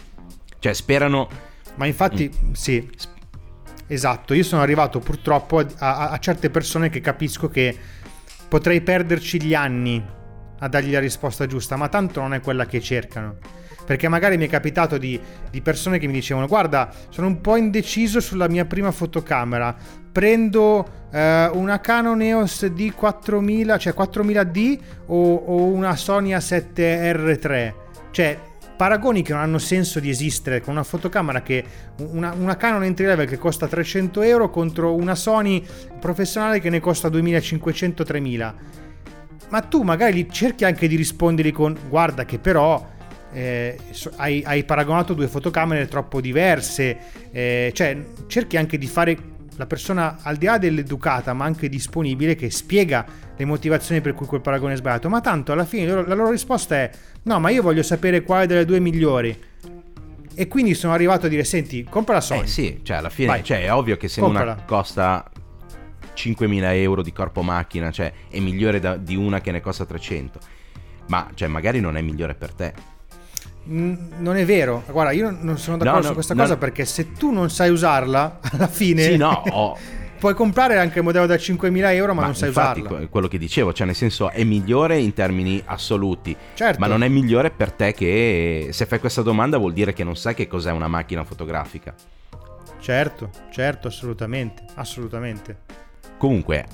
[0.60, 1.28] Cioè, sperano...
[1.76, 2.52] Ma infatti, mm.
[2.54, 2.90] sì,
[3.88, 4.34] esatto.
[4.34, 7.76] Io sono arrivato purtroppo a, a, a certe persone che capisco che
[8.48, 10.04] potrei perderci gli anni
[10.60, 13.38] a dargli la risposta giusta, ma tanto non è quella che cercano.
[13.86, 15.18] Perché magari mi è capitato di,
[15.50, 19.76] di, persone che mi dicevano: Guarda, sono un po' indeciso sulla mia prima fotocamera.
[20.18, 27.74] Prendo eh, una Canon EOS D4000, cioè 4000D, o, o una Sony A7R3.
[28.10, 28.40] Cioè,
[28.76, 31.64] paragoni che non hanno senso di esistere con una fotocamera che
[31.98, 35.64] una, una Canon entry level che costa 300 euro contro una Sony
[36.00, 38.54] professionale che ne costa 2500-3000
[39.50, 42.84] ma tu magari cerchi anche di rispondergli con guarda che però
[43.34, 43.78] eh,
[44.16, 46.98] hai, hai, paragonato due fotocamere troppo diverse,
[47.32, 52.36] eh, cioè cerchi anche di fare la persona al di là dell'educata ma anche disponibile
[52.36, 53.06] che spiega
[53.36, 56.76] le motivazioni per cui quel paragone è sbagliato, ma tanto alla fine la loro risposta
[56.76, 56.90] è
[57.24, 59.38] no ma io voglio sapere quale delle due migliori.
[60.40, 62.44] E quindi sono arrivato a dire: Senti, compra la Sony.
[62.44, 64.54] Eh sì, cioè alla fine cioè, è ovvio che se Comprala.
[64.54, 65.28] una costa
[66.16, 70.40] 5.000 euro di corpo macchina, cioè è migliore da, di una che ne costa 300.
[71.08, 72.74] Ma cioè, magari non è migliore per te.
[73.68, 76.86] Non è vero, guarda, io non sono d'accordo no, no, su questa no, cosa perché
[76.86, 79.04] se tu non sai usarla, alla fine.
[79.04, 79.78] Sì, no, oh.
[80.18, 83.08] puoi comprare anche il modello da 5.000 euro, ma, ma non sai infatti, usarla.
[83.08, 86.80] quello che dicevo, cioè nel senso è migliore in termini assoluti, certo.
[86.80, 90.16] ma non è migliore per te che se fai questa domanda vuol dire che non
[90.16, 91.94] sai che cos'è una macchina fotografica.
[92.80, 95.58] Certo, certo, assolutamente, assolutamente.
[96.18, 96.66] Comunque,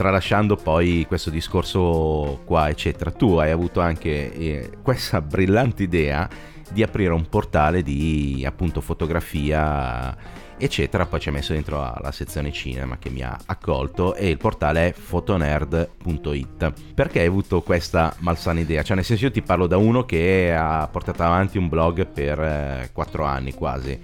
[0.00, 6.26] tralasciando poi questo discorso qua, eccetera, tu hai avuto anche eh, questa brillante idea
[6.70, 10.16] di aprire un portale di appunto fotografia
[10.56, 11.04] eccetera.
[11.04, 14.88] Poi ci hai messo dentro la sezione cinema che mi ha accolto e il portale
[14.88, 18.82] è fotonerd.it perché hai avuto questa malsana idea?
[18.82, 22.40] Cioè nel senso io ti parlo da uno che ha portato avanti un blog per
[22.40, 24.00] eh, 4 anni quasi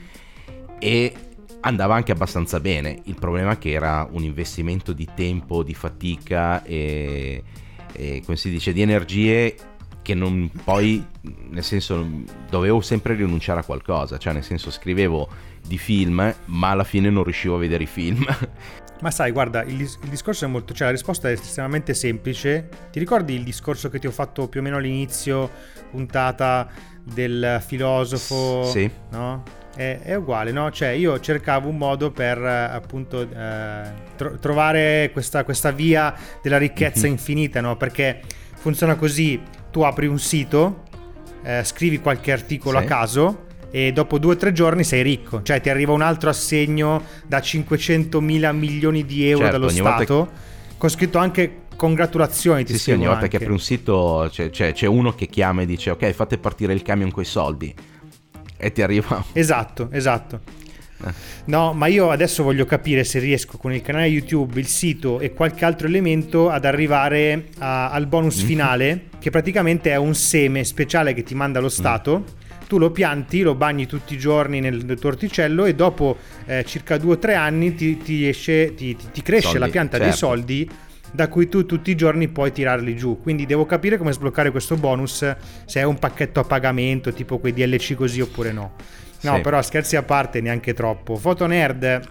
[0.78, 1.14] e
[1.60, 3.00] andava anche abbastanza bene.
[3.04, 7.42] Il problema è che era un investimento di tempo, di fatica e,
[7.92, 9.56] e come si dice, di energie
[10.02, 11.04] che non poi,
[11.48, 12.06] nel senso,
[12.48, 15.28] dovevo sempre rinunciare a qualcosa, cioè nel senso scrivevo
[15.66, 18.24] di film, ma alla fine non riuscivo a vedere i film.
[19.00, 22.68] Ma sai, guarda, il, il, discorso è molto, cioè la risposta è estremamente semplice.
[22.90, 25.50] Ti ricordi il discorso che ti ho fatto più o meno all'inizio,
[25.90, 26.68] puntata
[27.02, 28.64] del filosofo?
[28.70, 28.90] Sì.
[29.10, 29.42] No?
[29.76, 30.70] È, è uguale, no?
[30.70, 33.82] Cioè io cercavo un modo per eh, appunto eh,
[34.16, 37.10] tro- trovare questa, questa, via della ricchezza mm-hmm.
[37.10, 37.76] infinita, no?
[37.76, 38.22] Perché
[38.54, 40.84] funziona così, tu apri un sito,
[41.44, 42.84] eh, scrivi qualche articolo sì.
[42.84, 46.30] a caso e dopo due o tre giorni sei ricco, cioè ti arriva un altro
[46.30, 50.76] assegno da 500 mila milioni di euro certo, dallo Stato, che...
[50.78, 52.64] con scritto anche congratulazioni.
[52.64, 53.36] Ti sì, sì, ogni volta anche.
[53.36, 56.72] che apri un sito c'è, c'è, c'è, uno che chiama e dice ok fate partire
[56.72, 57.74] il camion con i soldi
[58.56, 59.24] e ti arriva.
[59.32, 60.40] Esatto, esatto.
[61.04, 61.12] Eh.
[61.46, 65.32] No, ma io adesso voglio capire se riesco con il canale YouTube, il sito e
[65.32, 68.46] qualche altro elemento ad arrivare a, al bonus mm.
[68.46, 71.70] finale, che praticamente è un seme speciale che ti manda lo mm.
[71.70, 72.18] Stato.
[72.18, 72.44] Mm.
[72.66, 76.64] Tu lo pianti, lo bagni tutti i giorni nel, nel tuo orticello e dopo eh,
[76.66, 80.04] circa due o tre anni ti, ti, esce, ti, ti cresce soldi, la pianta certo.
[80.04, 80.70] dei soldi
[81.12, 83.20] da cui tu tutti i giorni puoi tirarli giù.
[83.20, 87.52] Quindi devo capire come sbloccare questo bonus, se è un pacchetto a pagamento, tipo quei
[87.52, 88.72] DLC così oppure no.
[89.22, 89.40] No, sì.
[89.40, 91.16] però scherzi a parte, neanche troppo.
[91.16, 92.08] Fotonerd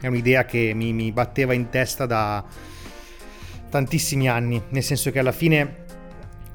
[0.00, 2.44] è un'idea che mi, mi batteva in testa da
[3.68, 5.84] tantissimi anni, nel senso che alla fine,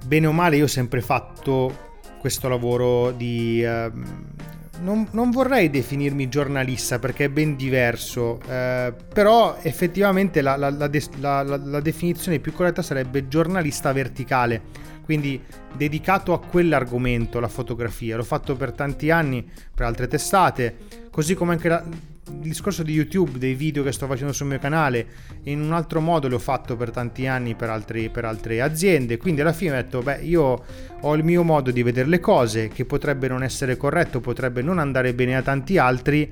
[0.05, 3.63] bene o male, io ho sempre fatto questo lavoro di...
[3.63, 4.41] Uh,
[4.79, 11.43] non, non, vorrei definirmi giornalista perché è ben diverso, eh, però effettivamente la, la, la,
[11.43, 14.61] la, definizione più corretta sarebbe giornalista verticale,
[15.03, 15.41] quindi
[15.73, 18.17] dedicato a quell'argomento, la fotografia.
[18.17, 20.75] L'ho fatto per tanti anni per altre testate,
[21.09, 21.83] così come anche
[22.27, 25.05] il discorso di YouTube, dei video che sto facendo sul mio canale,
[25.43, 29.41] in un altro modo l'ho fatto per tanti anni per, altri, per altre aziende, quindi
[29.41, 30.63] alla fine ho detto, beh, io
[31.01, 34.79] ho il mio modo di vedere le cose, che potrebbe non essere corretto, potrebbe non
[34.79, 36.31] andare bene a tanti altri,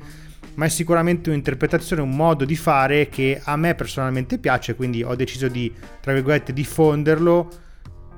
[0.56, 5.16] ma è sicuramente un'interpretazione, un modo di fare che a me personalmente piace, quindi ho
[5.16, 7.50] deciso di, tra virgolette, diffonderlo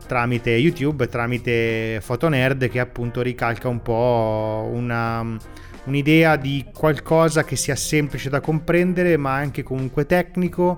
[0.06, 5.38] tramite YouTube, tramite Fotonerd che appunto ricalca un po' una
[5.86, 10.78] un'idea di qualcosa che sia semplice da comprendere ma anche comunque tecnico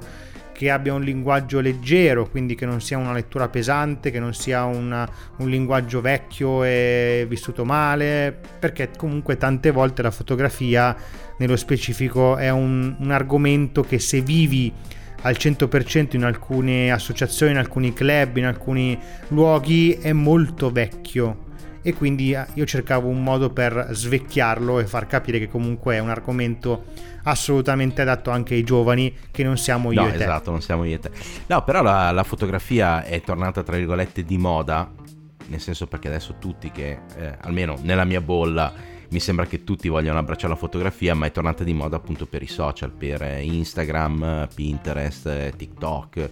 [0.56, 4.64] che abbia un linguaggio leggero, quindi che non sia una lettura pesante, che non sia
[4.64, 5.08] una,
[5.40, 10.96] un linguaggio vecchio e vissuto male, perché comunque tante volte la fotografia
[11.40, 14.72] nello specifico è un, un argomento che se vivi
[15.24, 18.98] al 100% in alcune associazioni, in alcuni club, in alcuni
[19.30, 21.45] luoghi è molto vecchio
[21.86, 26.00] e quindi eh, io cercavo un modo per svecchiarlo e far capire che comunque è
[26.00, 26.86] un argomento
[27.26, 30.24] assolutamente adatto anche ai giovani che non siamo io no, e te.
[30.24, 31.12] Esatto, non siamo io e te.
[31.46, 34.92] No, però la, la fotografia è tornata tra virgolette di moda,
[35.46, 38.74] nel senso perché adesso tutti che, eh, almeno nella mia bolla,
[39.10, 42.42] mi sembra che tutti vogliano abbracciare la fotografia, ma è tornata di moda appunto per
[42.42, 46.30] i social, per Instagram, Pinterest, TikTok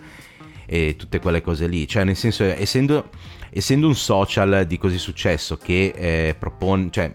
[0.65, 1.87] e tutte quelle cose lì.
[1.87, 3.09] Cioè, nel senso, essendo,
[3.53, 7.13] essendo un social di così successo che eh, propone, cioè,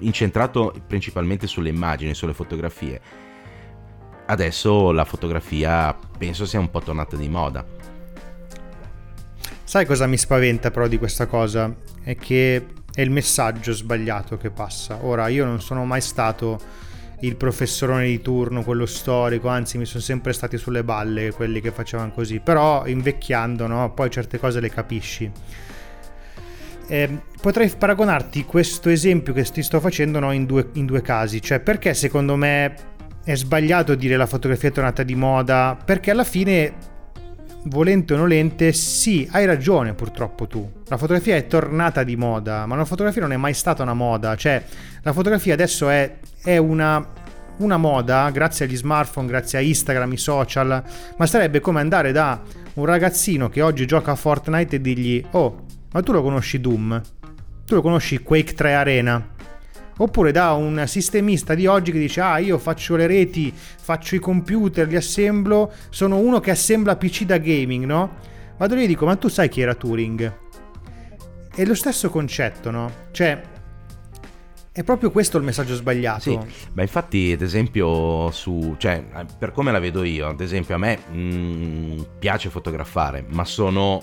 [0.00, 3.00] incentrato principalmente sulle immagini, sulle fotografie,
[4.26, 7.64] adesso la fotografia penso sia un po' tornata di moda.
[9.64, 11.74] Sai cosa mi spaventa però di questa cosa?
[12.02, 14.98] È che è il messaggio sbagliato che passa.
[15.02, 16.60] Ora, io non sono mai stato
[17.26, 21.70] il professorone di turno, quello storico, anzi mi sono sempre stati sulle balle quelli che
[21.70, 23.92] facevano così, però invecchiando no?
[23.92, 25.30] poi certe cose le capisci.
[26.86, 31.40] Eh, potrei paragonarti questo esempio che ti sto facendo no, in, due, in due casi,
[31.40, 32.74] cioè perché secondo me
[33.24, 36.92] è sbagliato dire la fotografia è tornata di moda, perché alla fine
[37.64, 40.70] volente o nolente, sì, hai ragione purtroppo tu.
[40.86, 44.36] La fotografia è tornata di moda, ma la fotografia non è mai stata una moda.
[44.36, 44.62] Cioè,
[45.02, 47.06] la fotografia adesso è, è una,
[47.58, 50.82] una moda grazie agli smartphone, grazie a Instagram, i social,
[51.16, 52.40] ma sarebbe come andare da
[52.74, 57.00] un ragazzino che oggi gioca a Fortnite e dirgli, oh, ma tu lo conosci Doom?
[57.64, 59.33] Tu lo conosci Quake 3 Arena?
[59.96, 64.18] Oppure da un sistemista di oggi che dice ah io faccio le reti, faccio i
[64.18, 68.16] computer, li assemblo, sono uno che assembla PC da gaming, no?
[68.56, 70.38] Vado lì e dico ma tu sai chi era Turing?
[71.54, 72.90] È lo stesso concetto, no?
[73.12, 73.52] Cioè
[74.72, 76.20] è proprio questo il messaggio sbagliato.
[76.20, 76.38] Sì,
[76.72, 79.04] ma infatti ad esempio su, cioè
[79.38, 84.02] per come la vedo io, ad esempio a me mh, mm, piace fotografare, ma sono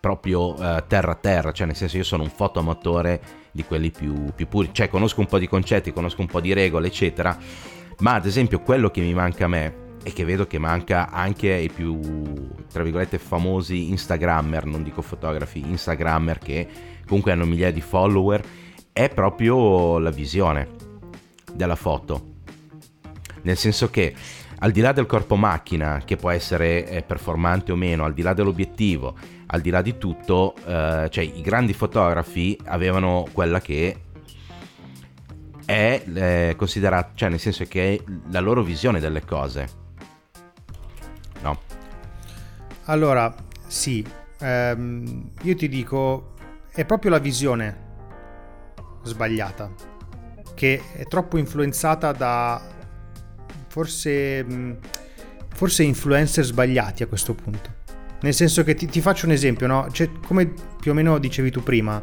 [0.00, 3.20] proprio uh, terra a terra, cioè nel senso io sono un fotoamatore
[3.50, 6.52] di quelli più, più puri, cioè conosco un po' di concetti, conosco un po' di
[6.52, 7.36] regole, eccetera,
[7.98, 11.52] ma ad esempio quello che mi manca a me e che vedo che manca anche
[11.52, 12.00] ai più,
[12.70, 16.68] tra virgolette, famosi Instagrammer, non dico fotografi, Instagrammer che
[17.06, 18.42] comunque hanno migliaia di follower,
[18.92, 20.68] è proprio la visione
[21.52, 22.36] della foto.
[23.42, 24.14] Nel senso che
[24.60, 28.22] al di là del corpo macchina, che può essere eh, performante o meno, al di
[28.22, 34.02] là dell'obiettivo, al di là di tutto, eh, cioè i grandi fotografi avevano quella che
[35.64, 39.68] è eh, considerata, cioè nel senso che è la loro visione delle cose.
[41.42, 41.60] No.
[42.84, 43.32] Allora,
[43.66, 44.04] sì,
[44.40, 46.34] ehm, io ti dico,
[46.72, 47.86] è proprio la visione
[49.02, 49.70] sbagliata,
[50.54, 52.76] che è troppo influenzata da
[53.78, 54.44] forse,
[55.54, 57.76] forse influencer sbagliati a questo punto.
[58.22, 59.88] Nel senso che ti, ti faccio un esempio, no?
[59.92, 62.02] Cioè, come più o meno dicevi tu prima,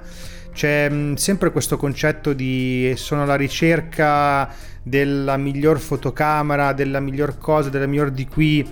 [0.54, 4.50] c'è mh, sempre questo concetto di sono alla ricerca
[4.82, 8.66] della miglior fotocamera, della miglior cosa, della miglior di qui.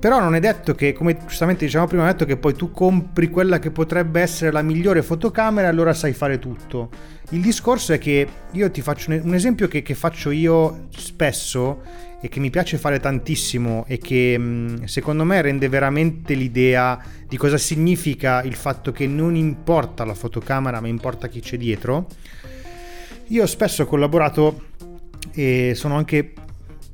[0.00, 2.70] Però non è detto che, come giustamente dicevamo prima, non è detto che poi tu
[2.70, 6.88] compri quella che potrebbe essere la migliore fotocamera e allora sai fare tutto.
[7.32, 11.82] Il discorso è che io ti faccio un esempio che, che faccio io spesso
[12.18, 16.98] e che mi piace fare tantissimo e che mm, secondo me rende veramente l'idea
[17.28, 22.06] di cosa significa il fatto che non importa la fotocamera ma importa chi c'è dietro.
[23.28, 24.68] Io spesso ho collaborato
[25.32, 26.32] e sono anche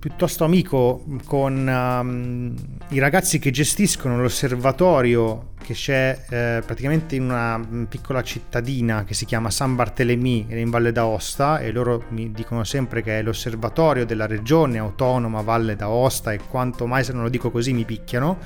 [0.07, 2.55] piuttosto amico con um,
[2.91, 9.15] i ragazzi che gestiscono l'osservatorio che c'è eh, praticamente in una mm, piccola cittadina che
[9.15, 14.07] si chiama San Bartolomé in Valle d'Aosta e loro mi dicono sempre che è l'osservatorio
[14.07, 18.39] della regione autonoma Valle d'Aosta e quanto mai se non lo dico così mi picchiano.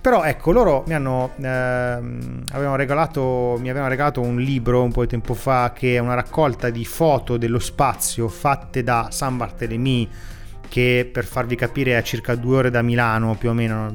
[0.00, 5.02] Però ecco, loro mi hanno eh, avevano regalato, mi avevano regalato un libro un po'
[5.02, 10.31] di tempo fa che è una raccolta di foto dello spazio fatte da San Bartolomé
[10.72, 13.94] che per farvi capire è a circa due ore da Milano più o meno,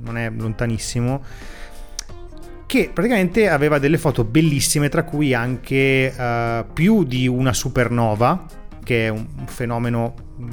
[0.00, 1.22] non è lontanissimo,
[2.66, 8.44] che praticamente aveva delle foto bellissime, tra cui anche uh, più di una supernova,
[8.82, 10.48] che è un fenomeno mm,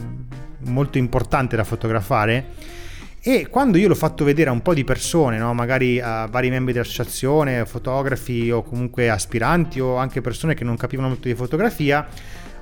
[0.68, 2.50] molto importante da fotografare.
[3.20, 5.56] E quando io l'ho fatto vedere a un po' di persone, no?
[5.56, 11.08] magari a vari membri dell'associazione, fotografi o comunque aspiranti o anche persone che non capivano
[11.08, 12.08] molto di fotografia,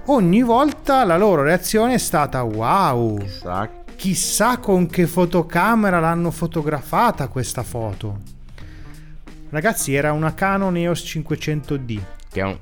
[0.06, 3.18] ogni volta la loro reazione è stata wow.
[3.20, 3.70] Chissà.
[3.96, 8.20] Chissà con che fotocamera l'hanno fotografata questa foto.
[9.50, 12.02] Ragazzi, era una Canon EOS 500D.
[12.30, 12.58] Che, un...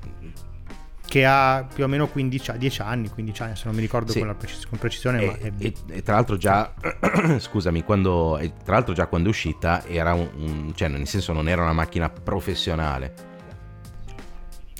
[1.05, 4.19] che ha più o meno 15, 10 anni, 15 anni, se non mi ricordo sì.
[4.19, 5.21] con, precis- con, precisione.
[5.21, 5.51] E, ma è...
[5.57, 6.71] e, e, tra l'altro già,
[7.39, 11.47] scusami, quando, tra l'altro già quando è uscita era un, un, cioè nel senso non
[11.47, 13.31] era una macchina professionale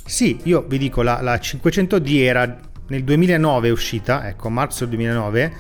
[0.06, 5.54] sì, io vi dico, la, la 500D era nel 2009 uscita, ecco, marzo 2009,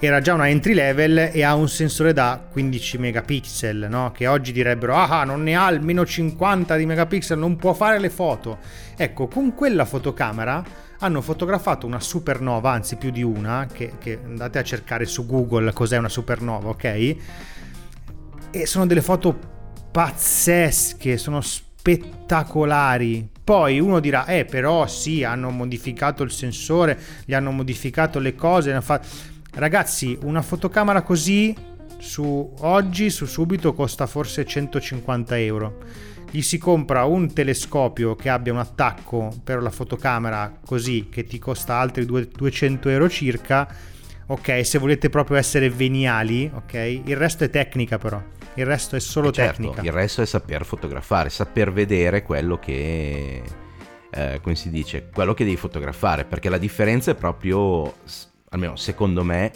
[0.00, 4.12] era già una entry level e ha un sensore da 15 megapixel, no?
[4.12, 8.10] Che oggi direbbero, ah, non ne ha almeno 50 di megapixel, non può fare le
[8.10, 8.58] foto.
[8.96, 10.64] Ecco, con quella fotocamera
[11.00, 15.72] hanno fotografato una supernova, anzi più di una, che, che andate a cercare su Google
[15.72, 17.16] cos'è una supernova, ok?
[18.50, 19.36] E sono delle foto
[19.90, 23.28] pazzesche, sono spettacolari.
[23.48, 28.78] Poi uno dirà, eh però sì, hanno modificato il sensore, gli hanno modificato le cose.
[29.54, 31.56] Ragazzi, una fotocamera così
[31.96, 35.78] su oggi, su subito, costa forse 150 euro.
[36.30, 41.38] Gli si compra un telescopio che abbia un attacco per la fotocamera così, che ti
[41.38, 43.66] costa altri 200 euro circa.
[44.26, 46.74] Ok, se volete proprio essere veniali, ok?
[47.06, 48.22] Il resto è tecnica però
[48.60, 49.82] il resto è solo certo, tecnica.
[49.82, 53.42] Il resto è saper fotografare, saper vedere quello che,
[54.10, 57.94] eh, come si dice, quello che devi fotografare, perché la differenza è proprio,
[58.50, 59.52] almeno secondo me,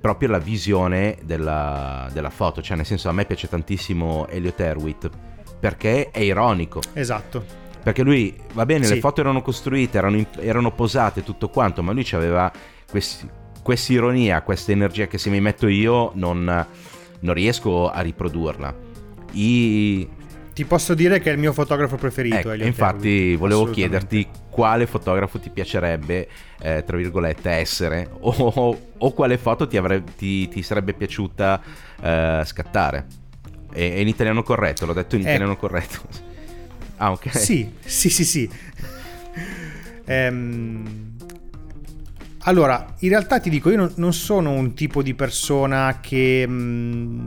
[0.00, 5.10] proprio la visione della, della foto, cioè nel senso a me piace tantissimo Elliot Erwitt
[5.58, 6.82] perché è ironico.
[6.92, 7.62] Esatto.
[7.82, 8.94] Perché lui, va bene, sì.
[8.94, 12.52] le foto erano costruite, erano, erano posate, tutto quanto, ma lui aveva
[12.90, 16.66] questa ironia, questa energia che se mi metto io non
[17.24, 18.74] non riesco a riprodurla.
[19.32, 20.08] I...
[20.54, 22.52] Ti posso dire che è il mio fotografo preferito.
[22.52, 26.28] Eh, infatti volevo chiederti quale fotografo ti piacerebbe,
[26.60, 31.60] eh, tra virgolette, essere o, o quale foto ti, avrebbe, ti, ti sarebbe piaciuta
[32.00, 33.06] eh, scattare.
[33.72, 35.30] È, è, in italiano corretto, l'ho detto in eh.
[35.30, 36.02] italiano corretto.
[36.96, 37.36] Ah, ok.
[37.36, 38.48] Sì, sì, sì, sì.
[40.06, 41.13] ehm...
[42.46, 46.52] Allora, in realtà ti dico, io non, non sono un tipo di persona che, mh,
[46.52, 47.24] mm,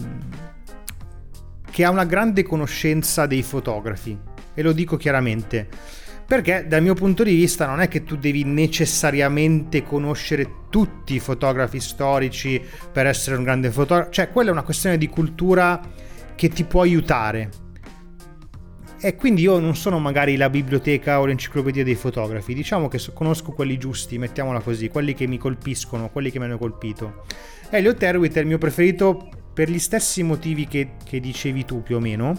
[1.72, 4.16] che ha una grande conoscenza dei fotografi,
[4.54, 5.68] e lo dico chiaramente.
[6.28, 11.20] Perché dal mio punto di vista non è che tu devi necessariamente conoscere tutti i
[11.20, 12.62] fotografi storici
[12.92, 15.80] per essere un grande fotografo, cioè quella è una questione di cultura
[16.36, 17.50] che ti può aiutare
[19.00, 23.52] e quindi io non sono magari la biblioteca o l'enciclopedia dei fotografi, diciamo che conosco
[23.52, 27.24] quelli giusti, mettiamola così, quelli che mi colpiscono, quelli che mi hanno colpito.
[27.70, 31.98] Elliot Erwitt è il mio preferito per gli stessi motivi che, che dicevi tu più
[31.98, 32.38] o meno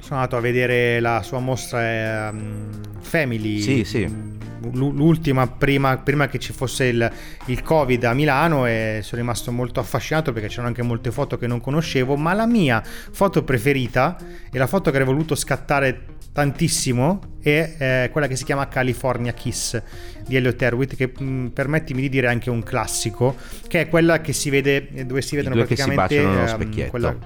[0.00, 2.68] sono andato a vedere la sua mostra um,
[3.00, 3.60] Family.
[3.60, 4.28] Sì, sì.
[4.72, 7.10] L'ultima prima, prima che ci fosse il,
[7.46, 11.46] il, Covid a Milano e sono rimasto molto affascinato perché c'erano anche molte foto che
[11.46, 14.18] non conoscevo, ma la mia foto preferita
[14.52, 19.32] e la foto che avrei voluto scattare tantissimo è eh, quella che si chiama California
[19.32, 19.80] Kiss
[20.26, 23.36] di Elliot Erwitt che mh, mm, permettimi di dire anche un classico
[23.66, 26.88] che è quella che si vede dove si vedono praticamente che si baciano nello um,
[26.88, 27.16] quella,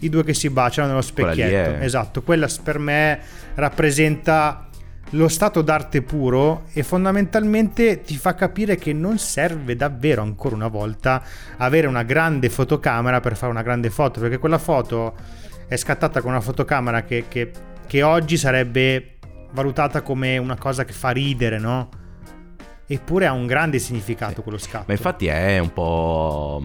[0.00, 1.80] i due che si baciano nello specchietto.
[1.80, 1.84] È...
[1.84, 3.20] Esatto, quella per me
[3.54, 4.68] rappresenta
[5.10, 10.68] lo stato d'arte puro e fondamentalmente ti fa capire che non serve davvero ancora una
[10.68, 11.22] volta
[11.58, 15.14] avere una grande fotocamera per fare una grande foto, perché quella foto
[15.68, 17.50] è scattata con una fotocamera che, che,
[17.86, 19.18] che oggi sarebbe
[19.52, 21.88] valutata come una cosa che fa ridere, no?
[22.86, 24.84] Eppure ha un grande significato quello scatto.
[24.88, 26.62] Ma infatti è un po'...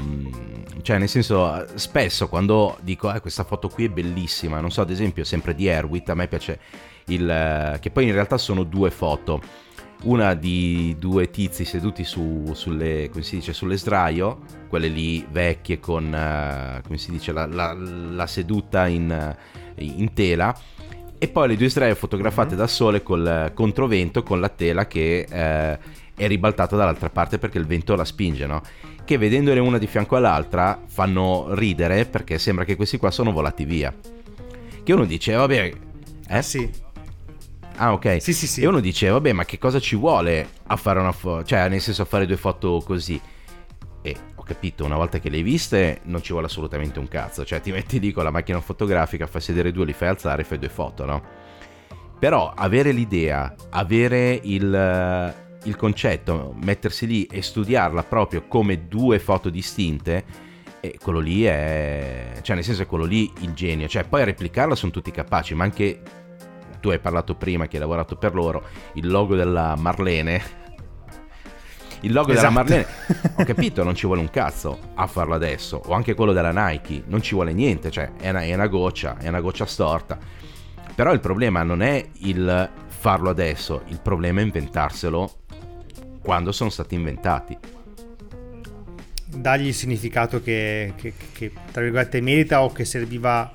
[0.81, 4.89] Cioè nel senso, spesso quando dico eh, questa foto qui è bellissima, non so, ad
[4.89, 6.59] esempio sempre di Erwit, a me piace
[7.05, 7.77] il...
[7.79, 9.41] che poi in realtà sono due foto.
[10.03, 15.79] una di due tizi seduti su, sulle, come si dice, sulle sdraio, quelle lì vecchie
[15.79, 19.35] con, uh, come si dice, la, la, la seduta in,
[19.75, 20.57] in, tela,
[21.17, 22.57] e poi le due sdraio fotografate mm-hmm.
[22.57, 27.65] da sole col controvento con la tela che uh, è ribaltata dall'altra parte perché il
[27.65, 28.61] vento la spinge, no?
[29.09, 33.65] Che vedendole una di fianco all'altra fanno ridere perché sembra che questi qua sono volati
[33.65, 33.91] via.
[34.83, 35.73] Che uno dice, vabbè,
[36.27, 36.69] eh sì
[37.77, 38.21] Ah, ok.
[38.21, 38.61] Sì, sì, sì.
[38.61, 41.43] E uno dice, vabbè, ma che cosa ci vuole a fare una foto?
[41.43, 43.19] Cioè, nel senso, a fare due foto così.
[44.03, 47.43] E ho capito, una volta che le hai viste, non ci vuole assolutamente un cazzo.
[47.43, 50.59] Cioè, ti metti lì con la macchina fotografica, fai sedere due, li fai alzare, fai
[50.59, 51.23] due foto, no?
[52.19, 59.49] Però avere l'idea, avere il, il concetto, mettersi lì e studiarla proprio come due foto
[59.49, 60.47] distinte,
[60.81, 64.23] e quello lì è cioè nel senso è quello lì il genio cioè poi a
[64.23, 66.01] replicarla sono tutti capaci ma anche
[66.79, 70.57] tu hai parlato prima che hai lavorato per loro, il logo della Marlene.
[72.01, 72.47] Il logo esatto.
[72.47, 72.87] della Marlene,
[73.35, 77.03] ho capito, non ci vuole un cazzo a farlo adesso, o anche quello della Nike,
[77.07, 80.17] non ci vuole niente, cioè è una, è una goccia, è una goccia storta.
[80.95, 85.38] Però il problema non è il farlo adesso, il problema è inventarselo
[86.21, 87.57] quando sono stati inventati
[89.31, 93.51] dagli il significato che, che, che, tra virgolette merita o che serviva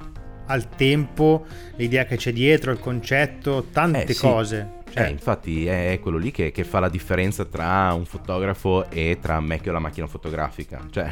[0.47, 1.47] al tempo,
[1.77, 4.83] l'idea che c'è dietro, il concetto, tante eh, cose.
[4.91, 5.05] Cioè...
[5.05, 9.41] Eh, infatti è quello lì che, che, fa la differenza tra un fotografo e tra
[9.41, 10.81] me che ho la macchina fotografica.
[10.91, 11.11] Cioè...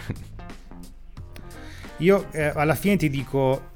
[1.98, 3.70] Io eh, alla fine ti dico,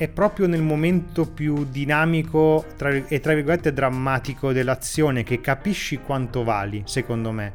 [0.00, 6.42] è proprio nel momento più dinamico tra, e tra virgolette drammatico dell'azione che capisci quanto
[6.42, 7.52] vali, secondo me.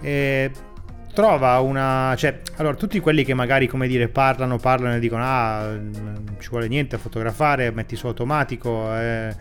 [0.00, 0.52] Eh,
[1.12, 2.14] trova una...
[2.16, 6.48] cioè, allora, tutti quelli che magari, come dire, parlano, parlano e dicono, ah, non ci
[6.50, 9.34] vuole niente a fotografare, metti su automatico, eh,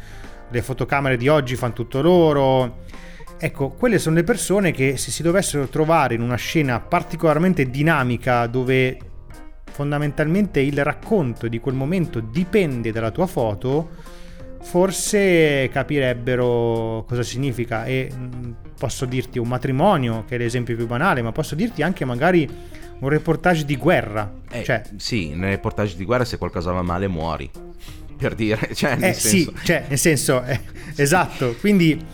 [0.49, 2.77] le fotocamere di oggi fanno tutto loro.
[3.37, 8.47] Ecco, quelle sono le persone che se si dovessero trovare in una scena particolarmente dinamica
[8.47, 8.97] dove
[9.79, 13.87] fondamentalmente il racconto di quel momento dipende dalla tua foto,
[14.61, 17.85] forse capirebbero cosa significa.
[17.85, 22.03] E mm, posso dirti un matrimonio che è l'esempio più banale ma posso dirti anche
[22.03, 22.45] magari
[22.99, 24.29] un reportage di guerra.
[24.51, 27.49] Eh, cioè, sì nel reportage di guerra se qualcosa va male muori
[28.17, 29.53] per dire cioè nel eh, senso...
[29.55, 30.59] sì cioè nel senso eh,
[30.97, 31.55] esatto.
[31.61, 32.05] Quindi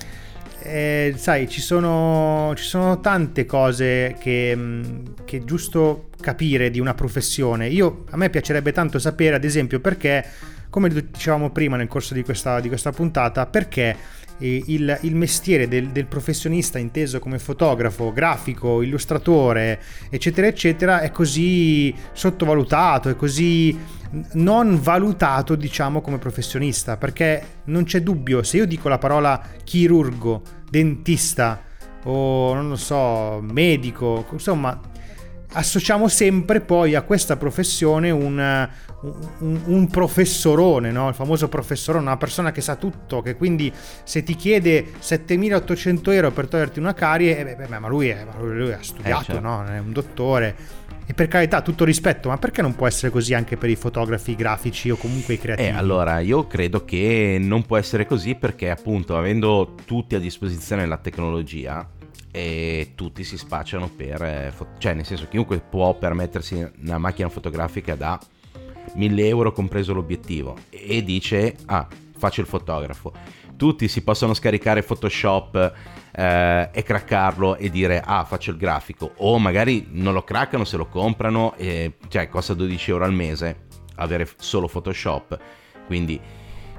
[0.65, 4.83] eh, sai ci sono, ci sono tante cose che, mm,
[5.23, 7.67] che è giusto capire di una professione.
[7.67, 10.25] Io a me piacerebbe tanto sapere ad esempio perché
[10.69, 13.95] come dicevamo prima nel corso di questa, di questa puntata, perché
[14.39, 21.11] eh, il, il, mestiere del, del, professionista inteso come fotografo, grafico, illustratore, eccetera, eccetera, è
[21.11, 23.77] così sottovalutato, è così
[24.33, 30.41] non valutato, diciamo, come professionista, perché non c'è dubbio, se io dico la parola chirurgo,
[30.69, 31.61] dentista
[32.03, 34.79] o non lo so, medico, insomma,
[35.55, 38.69] associamo sempre poi a questa professione un,
[39.39, 41.09] un, un professorone, no?
[41.09, 43.71] il famoso professorone, una persona che sa tutto, che quindi
[44.03, 48.71] se ti chiede 7800 euro per toglierti una carie, eh beh, ma, lui è, lui
[48.71, 49.41] ha studiato, eh, certo.
[49.41, 49.65] no?
[49.65, 50.83] è un dottore.
[51.07, 54.35] E per carità, tutto rispetto, ma perché non può essere così anche per i fotografi
[54.35, 55.69] grafici o comunque i creativi?
[55.69, 60.85] Eh, allora, io credo che non può essere così perché appunto avendo tutti a disposizione
[60.85, 61.87] la tecnologia,
[62.35, 64.21] e tutti si spacciano per...
[64.21, 68.19] Eh, cioè nel senso chiunque può permettersi una macchina fotografica da
[68.93, 71.87] 1000 euro compreso l'obiettivo e dice ah
[72.17, 73.13] faccio il fotografo
[73.55, 75.73] tutti si possono scaricare Photoshop
[76.15, 80.77] eh, e craccarlo e dire ah faccio il grafico o magari non lo craccano se
[80.77, 83.63] lo comprano e cioè costa 12 euro al mese
[83.95, 85.37] avere solo Photoshop
[85.85, 86.19] quindi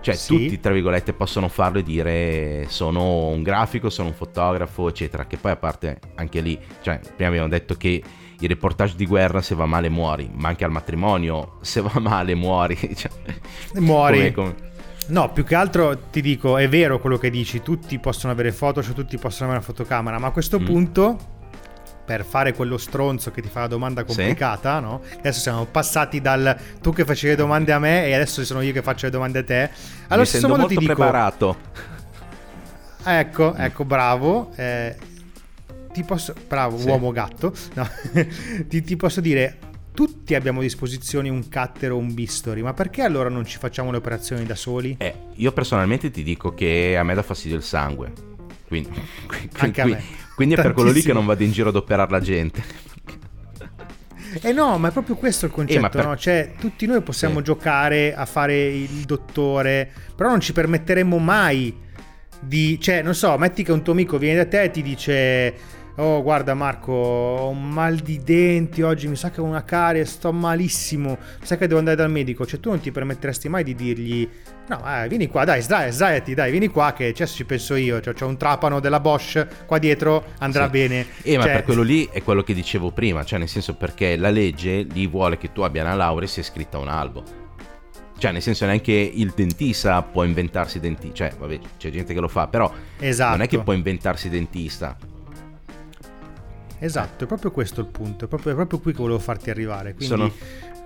[0.00, 0.28] cioè sì.
[0.28, 5.36] tutti tra virgolette possono farlo e dire sono un grafico sono un fotografo eccetera che
[5.36, 8.02] poi a parte anche lì cioè prima abbiamo detto che
[8.40, 12.34] i reportage di guerra se va male muori, ma anche al matrimonio se va male
[12.34, 12.76] muori.
[12.94, 13.10] Cioè,
[13.80, 14.32] muori.
[14.32, 14.74] Come, come...
[15.08, 18.94] No, più che altro ti dico, è vero quello che dici, tutti possono avere Photoshop,
[18.94, 20.64] tutti possono avere una fotocamera, ma a questo mm.
[20.64, 21.18] punto
[22.04, 24.82] per fare quello stronzo che ti fa la domanda complicata, sì.
[24.82, 25.02] no?
[25.18, 28.72] Adesso siamo passati dal tu che facevi le domande a me e adesso sono io
[28.72, 29.70] che faccio le domande a te.
[30.06, 31.56] Allora, Mi sento molto ti dico, preparato.
[33.04, 34.52] Ecco, ecco, bravo.
[34.54, 34.96] Eh,
[35.92, 36.32] ti posso...
[36.46, 36.86] Bravo, sì.
[36.86, 37.52] uomo gatto.
[37.74, 37.88] No.
[38.68, 39.58] ti, ti posso dire,
[39.96, 43.90] tutti abbiamo a disposizione un cutter o un bisturi, ma perché allora non ci facciamo
[43.90, 44.96] le operazioni da soli?
[44.98, 48.12] Eh, io personalmente ti dico che a me dà fastidio il sangue.
[48.68, 48.90] Quindi,
[49.56, 50.04] Anche qui, a me.
[50.34, 52.62] Quindi è per quello lì che non vado in giro ad operare la gente.
[54.42, 56.04] Eh no, ma è proprio questo il concetto, eh, per...
[56.04, 56.14] no?
[56.14, 57.44] Cioè, tutti noi possiamo sì.
[57.44, 61.74] giocare a fare il dottore, però non ci permetteremmo mai
[62.38, 65.54] di, cioè, non so, metti che un tuo amico viene da te e ti dice
[65.96, 70.04] oh guarda Marco ho un mal di denti oggi mi sa che ho una carie
[70.04, 73.64] sto malissimo mi sa che devo andare dal medico cioè tu non ti permetteresti mai
[73.64, 74.28] di dirgli
[74.68, 78.14] no eh, vieni qua dai sdraiati dai vieni qua che cioè, ci penso io cioè,
[78.14, 80.70] c'ho un trapano della Bosch qua dietro andrà Sì.
[80.70, 83.74] bene Eh, ma Cioè, per quello lì è quello che dicevo prima, cioè nel senso
[83.74, 86.88] perché la legge lì vuole che tu abbia una laurea e sia iscritta a un
[86.88, 87.22] albo.
[88.18, 92.28] Cioè nel senso neanche il dentista può inventarsi dentista, cioè vabbè c'è gente che lo
[92.28, 94.96] fa, però esatto non è che può inventarsi dentista.
[96.78, 99.94] Esatto è proprio questo il punto è proprio, è proprio qui che volevo farti arrivare
[99.94, 100.32] quindi Sono-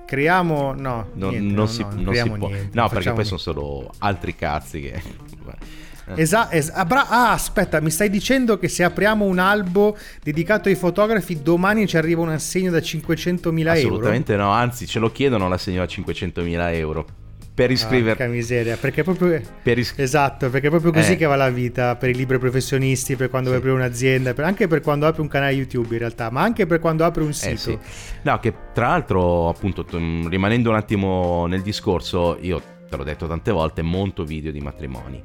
[0.07, 2.49] creiamo no Non, niente, non no, si, no, non si può.
[2.49, 5.03] niente, no, perché poi sono solo altri cazzi che...
[6.17, 10.69] Esa- es- ah, bra- ah, aspetta, mi stai dicendo che se apriamo un albo dedicato
[10.69, 13.71] ai fotografi, domani ci arriva un assegno da 500.000 euro?
[13.71, 17.07] Assolutamente no, anzi ce lo chiedono l'assegno a 500.000 euro
[17.53, 18.19] per iscriverti.
[18.19, 19.41] Porca miseria, perché è proprio...
[19.63, 21.17] per is- Esatto, perché è proprio così Eh.
[21.17, 23.57] che va la vita per i libri professionisti, per quando Sì.
[23.57, 26.79] aprire un'azienda, per- anche per quando apri un canale YouTube in realtà, ma anche per
[26.79, 27.57] quando apri un Eh, sito.
[27.59, 27.79] sì.
[28.23, 29.95] No, che tra l'altro, appunto, t-
[30.29, 35.23] rimanendo un attimo nel discorso, io te l'ho detto tante volte, monto video di matrimoni,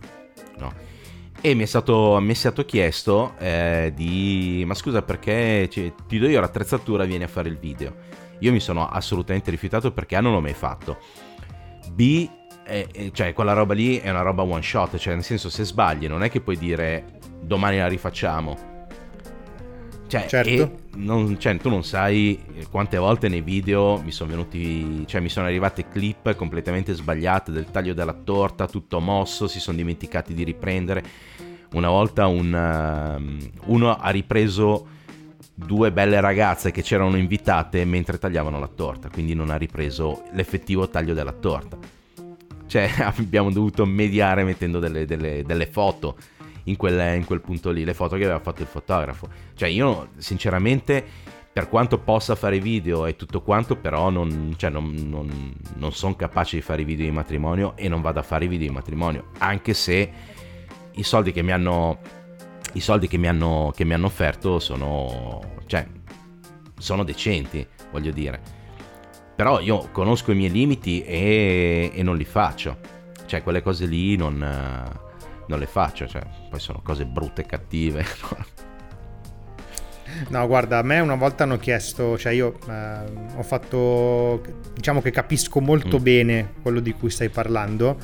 [0.57, 0.73] no?
[1.41, 4.63] E mi è stato, mi è stato chiesto eh, di...
[4.65, 7.93] Ma scusa, perché cioè, ti do io l'attrezzatura, vieni a fare il video.
[8.39, 10.97] Io mi sono assolutamente rifiutato perché non l'ho mai fatto.
[11.91, 12.29] B,
[12.65, 15.63] eh, eh, cioè quella roba lì è una roba one shot, cioè nel senso se
[15.63, 18.73] sbagli non è che puoi dire domani la rifacciamo.
[20.07, 20.77] Cioè, Certo.
[20.97, 25.47] non- cioè, tu non sai quante volte nei video mi sono venuti, cioè mi sono
[25.47, 31.03] arrivate clip completamente sbagliate del taglio della torta, tutto mosso, si sono dimenticati di riprendere.
[31.73, 32.53] Una volta un,
[33.17, 34.87] um, uno ha ripreso
[35.55, 40.89] due belle ragazze che c'erano invitate mentre tagliavano la torta, quindi non ha ripreso l'effettivo
[40.89, 41.77] taglio della torta.
[42.67, 46.17] Cioè abbiamo dovuto mediare mettendo delle, delle- delle foto
[46.65, 49.27] in quel, in quel punto lì, le foto che aveva fatto il fotografo.
[49.53, 51.03] Cioè io sinceramente
[51.53, 56.13] per quanto possa fare video e tutto quanto, però non, cioè, non, non- non sono
[56.17, 58.73] capace di fare i video di matrimonio e non vado a fare i video di
[58.73, 60.11] matrimonio, anche se
[60.91, 61.99] i soldi che mi hanno,
[62.75, 65.85] i soldi che mi hanno, che mi hanno offerto sono, cioè,
[66.77, 68.39] sono decenti, voglio dire.
[69.35, 72.77] Però io conosco i miei limiti e, e non li faccio.
[73.25, 76.07] Cioè, quelle cose lì non, non le faccio.
[76.07, 78.05] Cioè, poi sono cose brutte e cattive.
[80.29, 82.99] No, guarda, a me una volta hanno chiesto, cioè io eh,
[83.35, 84.41] ho fatto,
[84.73, 86.03] diciamo che capisco molto Mm.
[86.03, 87.97] bene quello di cui stai parlando,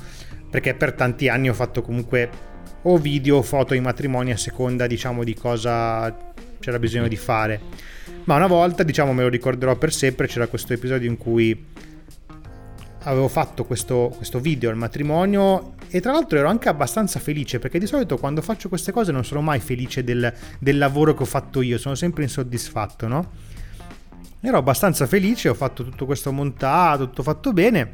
[0.49, 2.29] perché per tanti anni ho fatto comunque
[2.83, 6.15] o video o foto in matrimoni a seconda, diciamo, di cosa
[6.59, 7.61] c'era bisogno di fare.
[8.25, 11.65] Ma una volta, diciamo, me lo ricorderò per sempre, c'era questo episodio in cui
[13.03, 17.79] avevo fatto questo, questo video al matrimonio e tra l'altro ero anche abbastanza felice perché
[17.79, 21.25] di solito quando faccio queste cose non sono mai felice del, del lavoro che ho
[21.25, 23.31] fatto io, sono sempre insoddisfatto, no?
[24.39, 27.91] Ero abbastanza felice, ho fatto tutto questo montato, tutto fatto bene.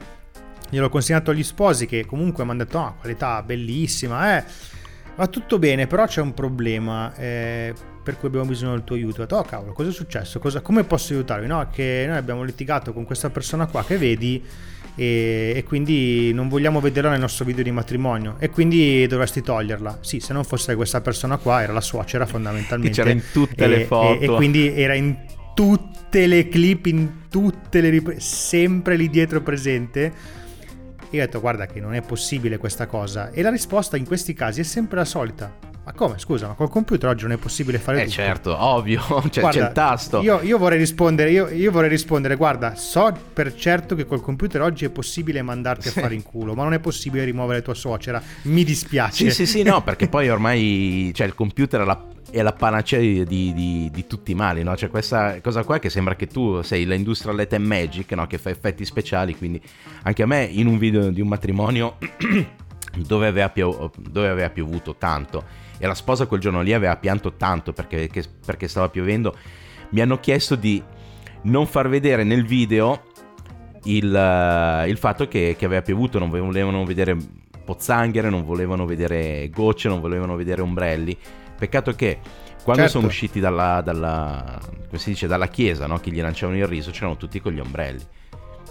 [0.70, 4.44] Gliel'ho consegnato agli sposi che comunque mi hanno detto: Ah, qualità bellissima, eh.
[5.18, 9.22] Va tutto bene, però c'è un problema eh, per cui abbiamo bisogno del tuo aiuto.
[9.22, 10.38] Ho detto, oh cavolo, cosa è successo?
[10.38, 11.48] Cosa- come posso aiutarvi?
[11.48, 14.44] No, che noi abbiamo litigato con questa persona qua che vedi
[14.96, 19.98] e, e quindi non vogliamo vederla nel nostro video di matrimonio e quindi dovresti toglierla.
[20.02, 22.96] Sì, se non fosse questa persona qua era la suocera fondamentalmente.
[22.96, 24.20] C'era in tutte E- le foto.
[24.20, 25.18] E, e quindi era in
[25.56, 30.46] tutte le clip, in tutte le riprese, sempre lì dietro presente.
[31.12, 34.34] Io ho detto guarda che non è possibile questa cosa e la risposta in questi
[34.34, 35.77] casi è sempre la solita.
[35.88, 38.14] Ma come scusa, ma col computer oggi non è possibile fare eh tutto?
[38.16, 39.00] certo, ovvio,
[39.32, 40.22] c'è, Guarda, c'è il tasto.
[40.22, 44.64] Io, io vorrei rispondere, io, io vorrei rispondere, guarda, so per certo che col computer
[44.64, 48.22] oggi è possibile mandarti a fare in culo, ma non è possibile rimuovere tua suocera.
[48.44, 49.30] Mi dispiace.
[49.30, 53.00] Sì, sì, sì, no, perché poi ormai cioè, il computer è la, è la panacea
[53.00, 54.74] di, di- di- di tutti i mali, no?
[54.74, 58.28] C'è questa cosa qua che sembra che tu sei l'Industrial Light and Magic, no?
[58.28, 59.62] Che fa effetti speciali, quindi
[60.04, 61.96] anche a me in un video di un matrimonio
[62.94, 67.34] dove aveva, pio- dove aveva piovuto tanto e la sposa quel giorno lì aveva pianto
[67.34, 69.36] tanto perché, che- perché stava piovendo,
[69.90, 70.82] mi hanno chiesto di
[71.44, 73.04] non far vedere nel video
[73.84, 77.16] il, eh, il fatto che, che aveva piovuto, non volevano vedere
[77.64, 81.18] pozzanghere, non volevano vedere gocce, non volevano vedere ombrelli.
[81.58, 82.20] Peccato che
[82.64, 82.98] quando Certo.
[83.00, 86.00] sono usciti dalla, dalla, come si dice, dalla chiesa, no?
[86.00, 88.04] che gli lanciavano il riso, c'erano tutti con gli ombrelli.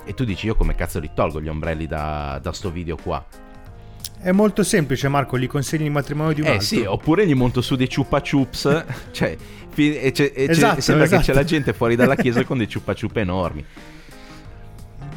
[0.05, 3.25] E tu dici, io come cazzo li tolgo gli ombrelli da, da sto video qua?
[4.19, 6.67] È molto semplice, Marco, gli consegni il matrimonio di un Eh altro.
[6.67, 9.37] sì, oppure gli monto su dei chupa chups, cioè,
[9.75, 11.21] e c'è- e c'è- Esatto, sembra esatto.
[11.23, 13.65] che c'è la gente fuori dalla chiesa con dei chupa chup enormi.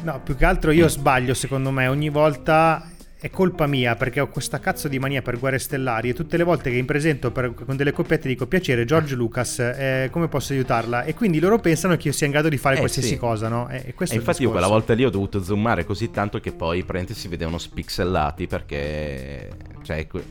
[0.02, 2.88] No, più che altro io sbaglio, secondo me, ogni volta
[3.20, 6.42] è colpa mia perché ho questa cazzo di mania per Guerre Stellari e tutte le
[6.42, 10.54] volte che mi presento per, con delle coppiette dico piacere George Lucas, eh, come posso
[10.54, 11.02] aiutarla?
[11.04, 13.16] E quindi loro pensano che io sia in grado di fare Eh, qualsiasi sì.
[13.18, 13.68] cosa, no?
[13.68, 16.40] E, e questo E è infatti io quella volta lì ho dovuto zoomare così tanto
[16.40, 19.50] che poi praticamente si vedevano spixellati perché...
[19.82, 20.24] Cioè, que-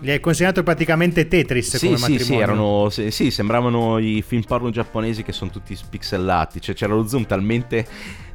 [0.00, 2.24] Gli hai consegnato praticamente Tetris sì, come sì, matrimonio.
[2.36, 6.92] sì, erano, sì, sì, sembravano i film porno giapponesi che sono tutti spixellati, cioè c'era
[6.92, 7.86] lo zoom talmente...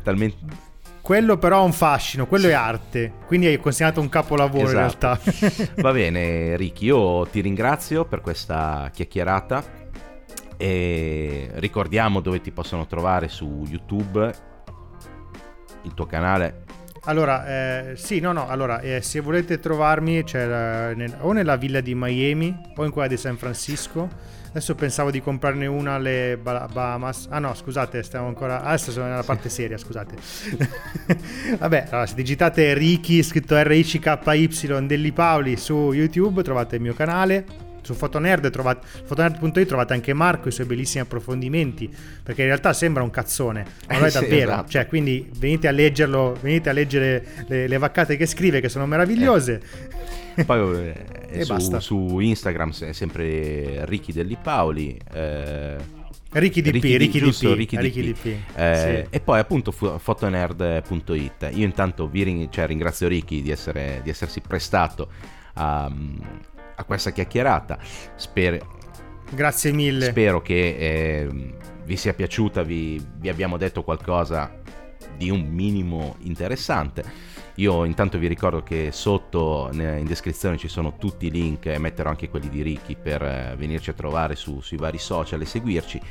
[0.01, 0.67] talmente
[1.09, 3.13] Quello però ha un fascino, quello è arte.
[3.25, 5.07] Quindi hai consegnato un capolavoro Esatto.
[5.07, 5.81] in realtà.
[5.81, 9.63] Va bene, Ricky, io ti ringrazio per questa chiacchierata
[10.55, 14.31] e ricordiamo dove ti possono trovare su YouTube,
[15.81, 16.65] il tuo canale.
[17.09, 21.81] Allora, eh, sì, no, no, allora, eh, se volete trovarmi la- nel- o nella villa
[21.81, 24.07] di Miami o in quella di San Francisco.
[24.49, 27.27] Adesso pensavo di comprarne una alle Ba- Bahamas.
[27.31, 28.61] Ah no, scusate, stiamo ancora...
[28.61, 30.15] ah, Adesso sono nella parte seria, scusate.
[31.57, 37.45] Vabbè, allora, se digitate Ricky, scritto R-I-C-K-Y Delli Paoli su YouTube, trovate il mio canale.
[37.89, 41.89] Su Fotonerd trovate, fotonerd.it trovate anche Marco e i suoi bellissimi approfondimenti,
[42.21, 44.51] perché in realtà sembra un cazzone, ma lo è Eh, sì, davvero.
[44.51, 44.69] esatto.
[44.69, 48.85] Cioè, quindi venite a leggerlo, venite a leggere le, le vaccate che scrive, che sono
[48.85, 49.61] meravigliose.
[50.45, 51.79] Poi eh, E su, basta.
[51.79, 54.95] su Instagram è sempre Ricky Delli Paoli.
[55.11, 55.75] eh,
[56.31, 58.21] Ricky DP, Ricky D, Ricky giusto, DP, Ricky Ricky DP.
[58.23, 58.57] DP.
[58.59, 59.15] eh, Sì.
[59.15, 61.49] E poi appunto fu- fotonerd.it.
[61.53, 65.09] Io intanto vi ring- cioè, ringrazio Ricky di, essere- di essersi prestato
[65.53, 65.91] a,
[66.79, 67.77] a questa chiacchierata.
[68.15, 68.65] Sper-
[69.31, 70.05] Grazie mille.
[70.07, 71.53] Spero che eh,
[71.83, 74.57] vi sia piaciuta, vi, vi abbiamo detto qualcosa
[75.17, 77.27] di un minimo interessante.
[77.55, 82.09] Io intanto vi ricordo che sotto in descrizione ci sono tutti i link e metterò
[82.09, 86.01] anche quelli di Ricky per eh, venirci a trovare su- sui vari social e seguirci.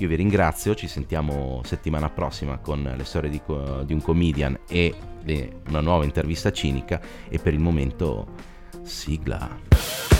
[0.00, 3.40] Io vi ringrazio, ci sentiamo settimana prossima con le storie di,
[3.86, 8.26] di un comedian e le- una nuova intervista cinica e per il momento
[8.82, 10.17] sigla.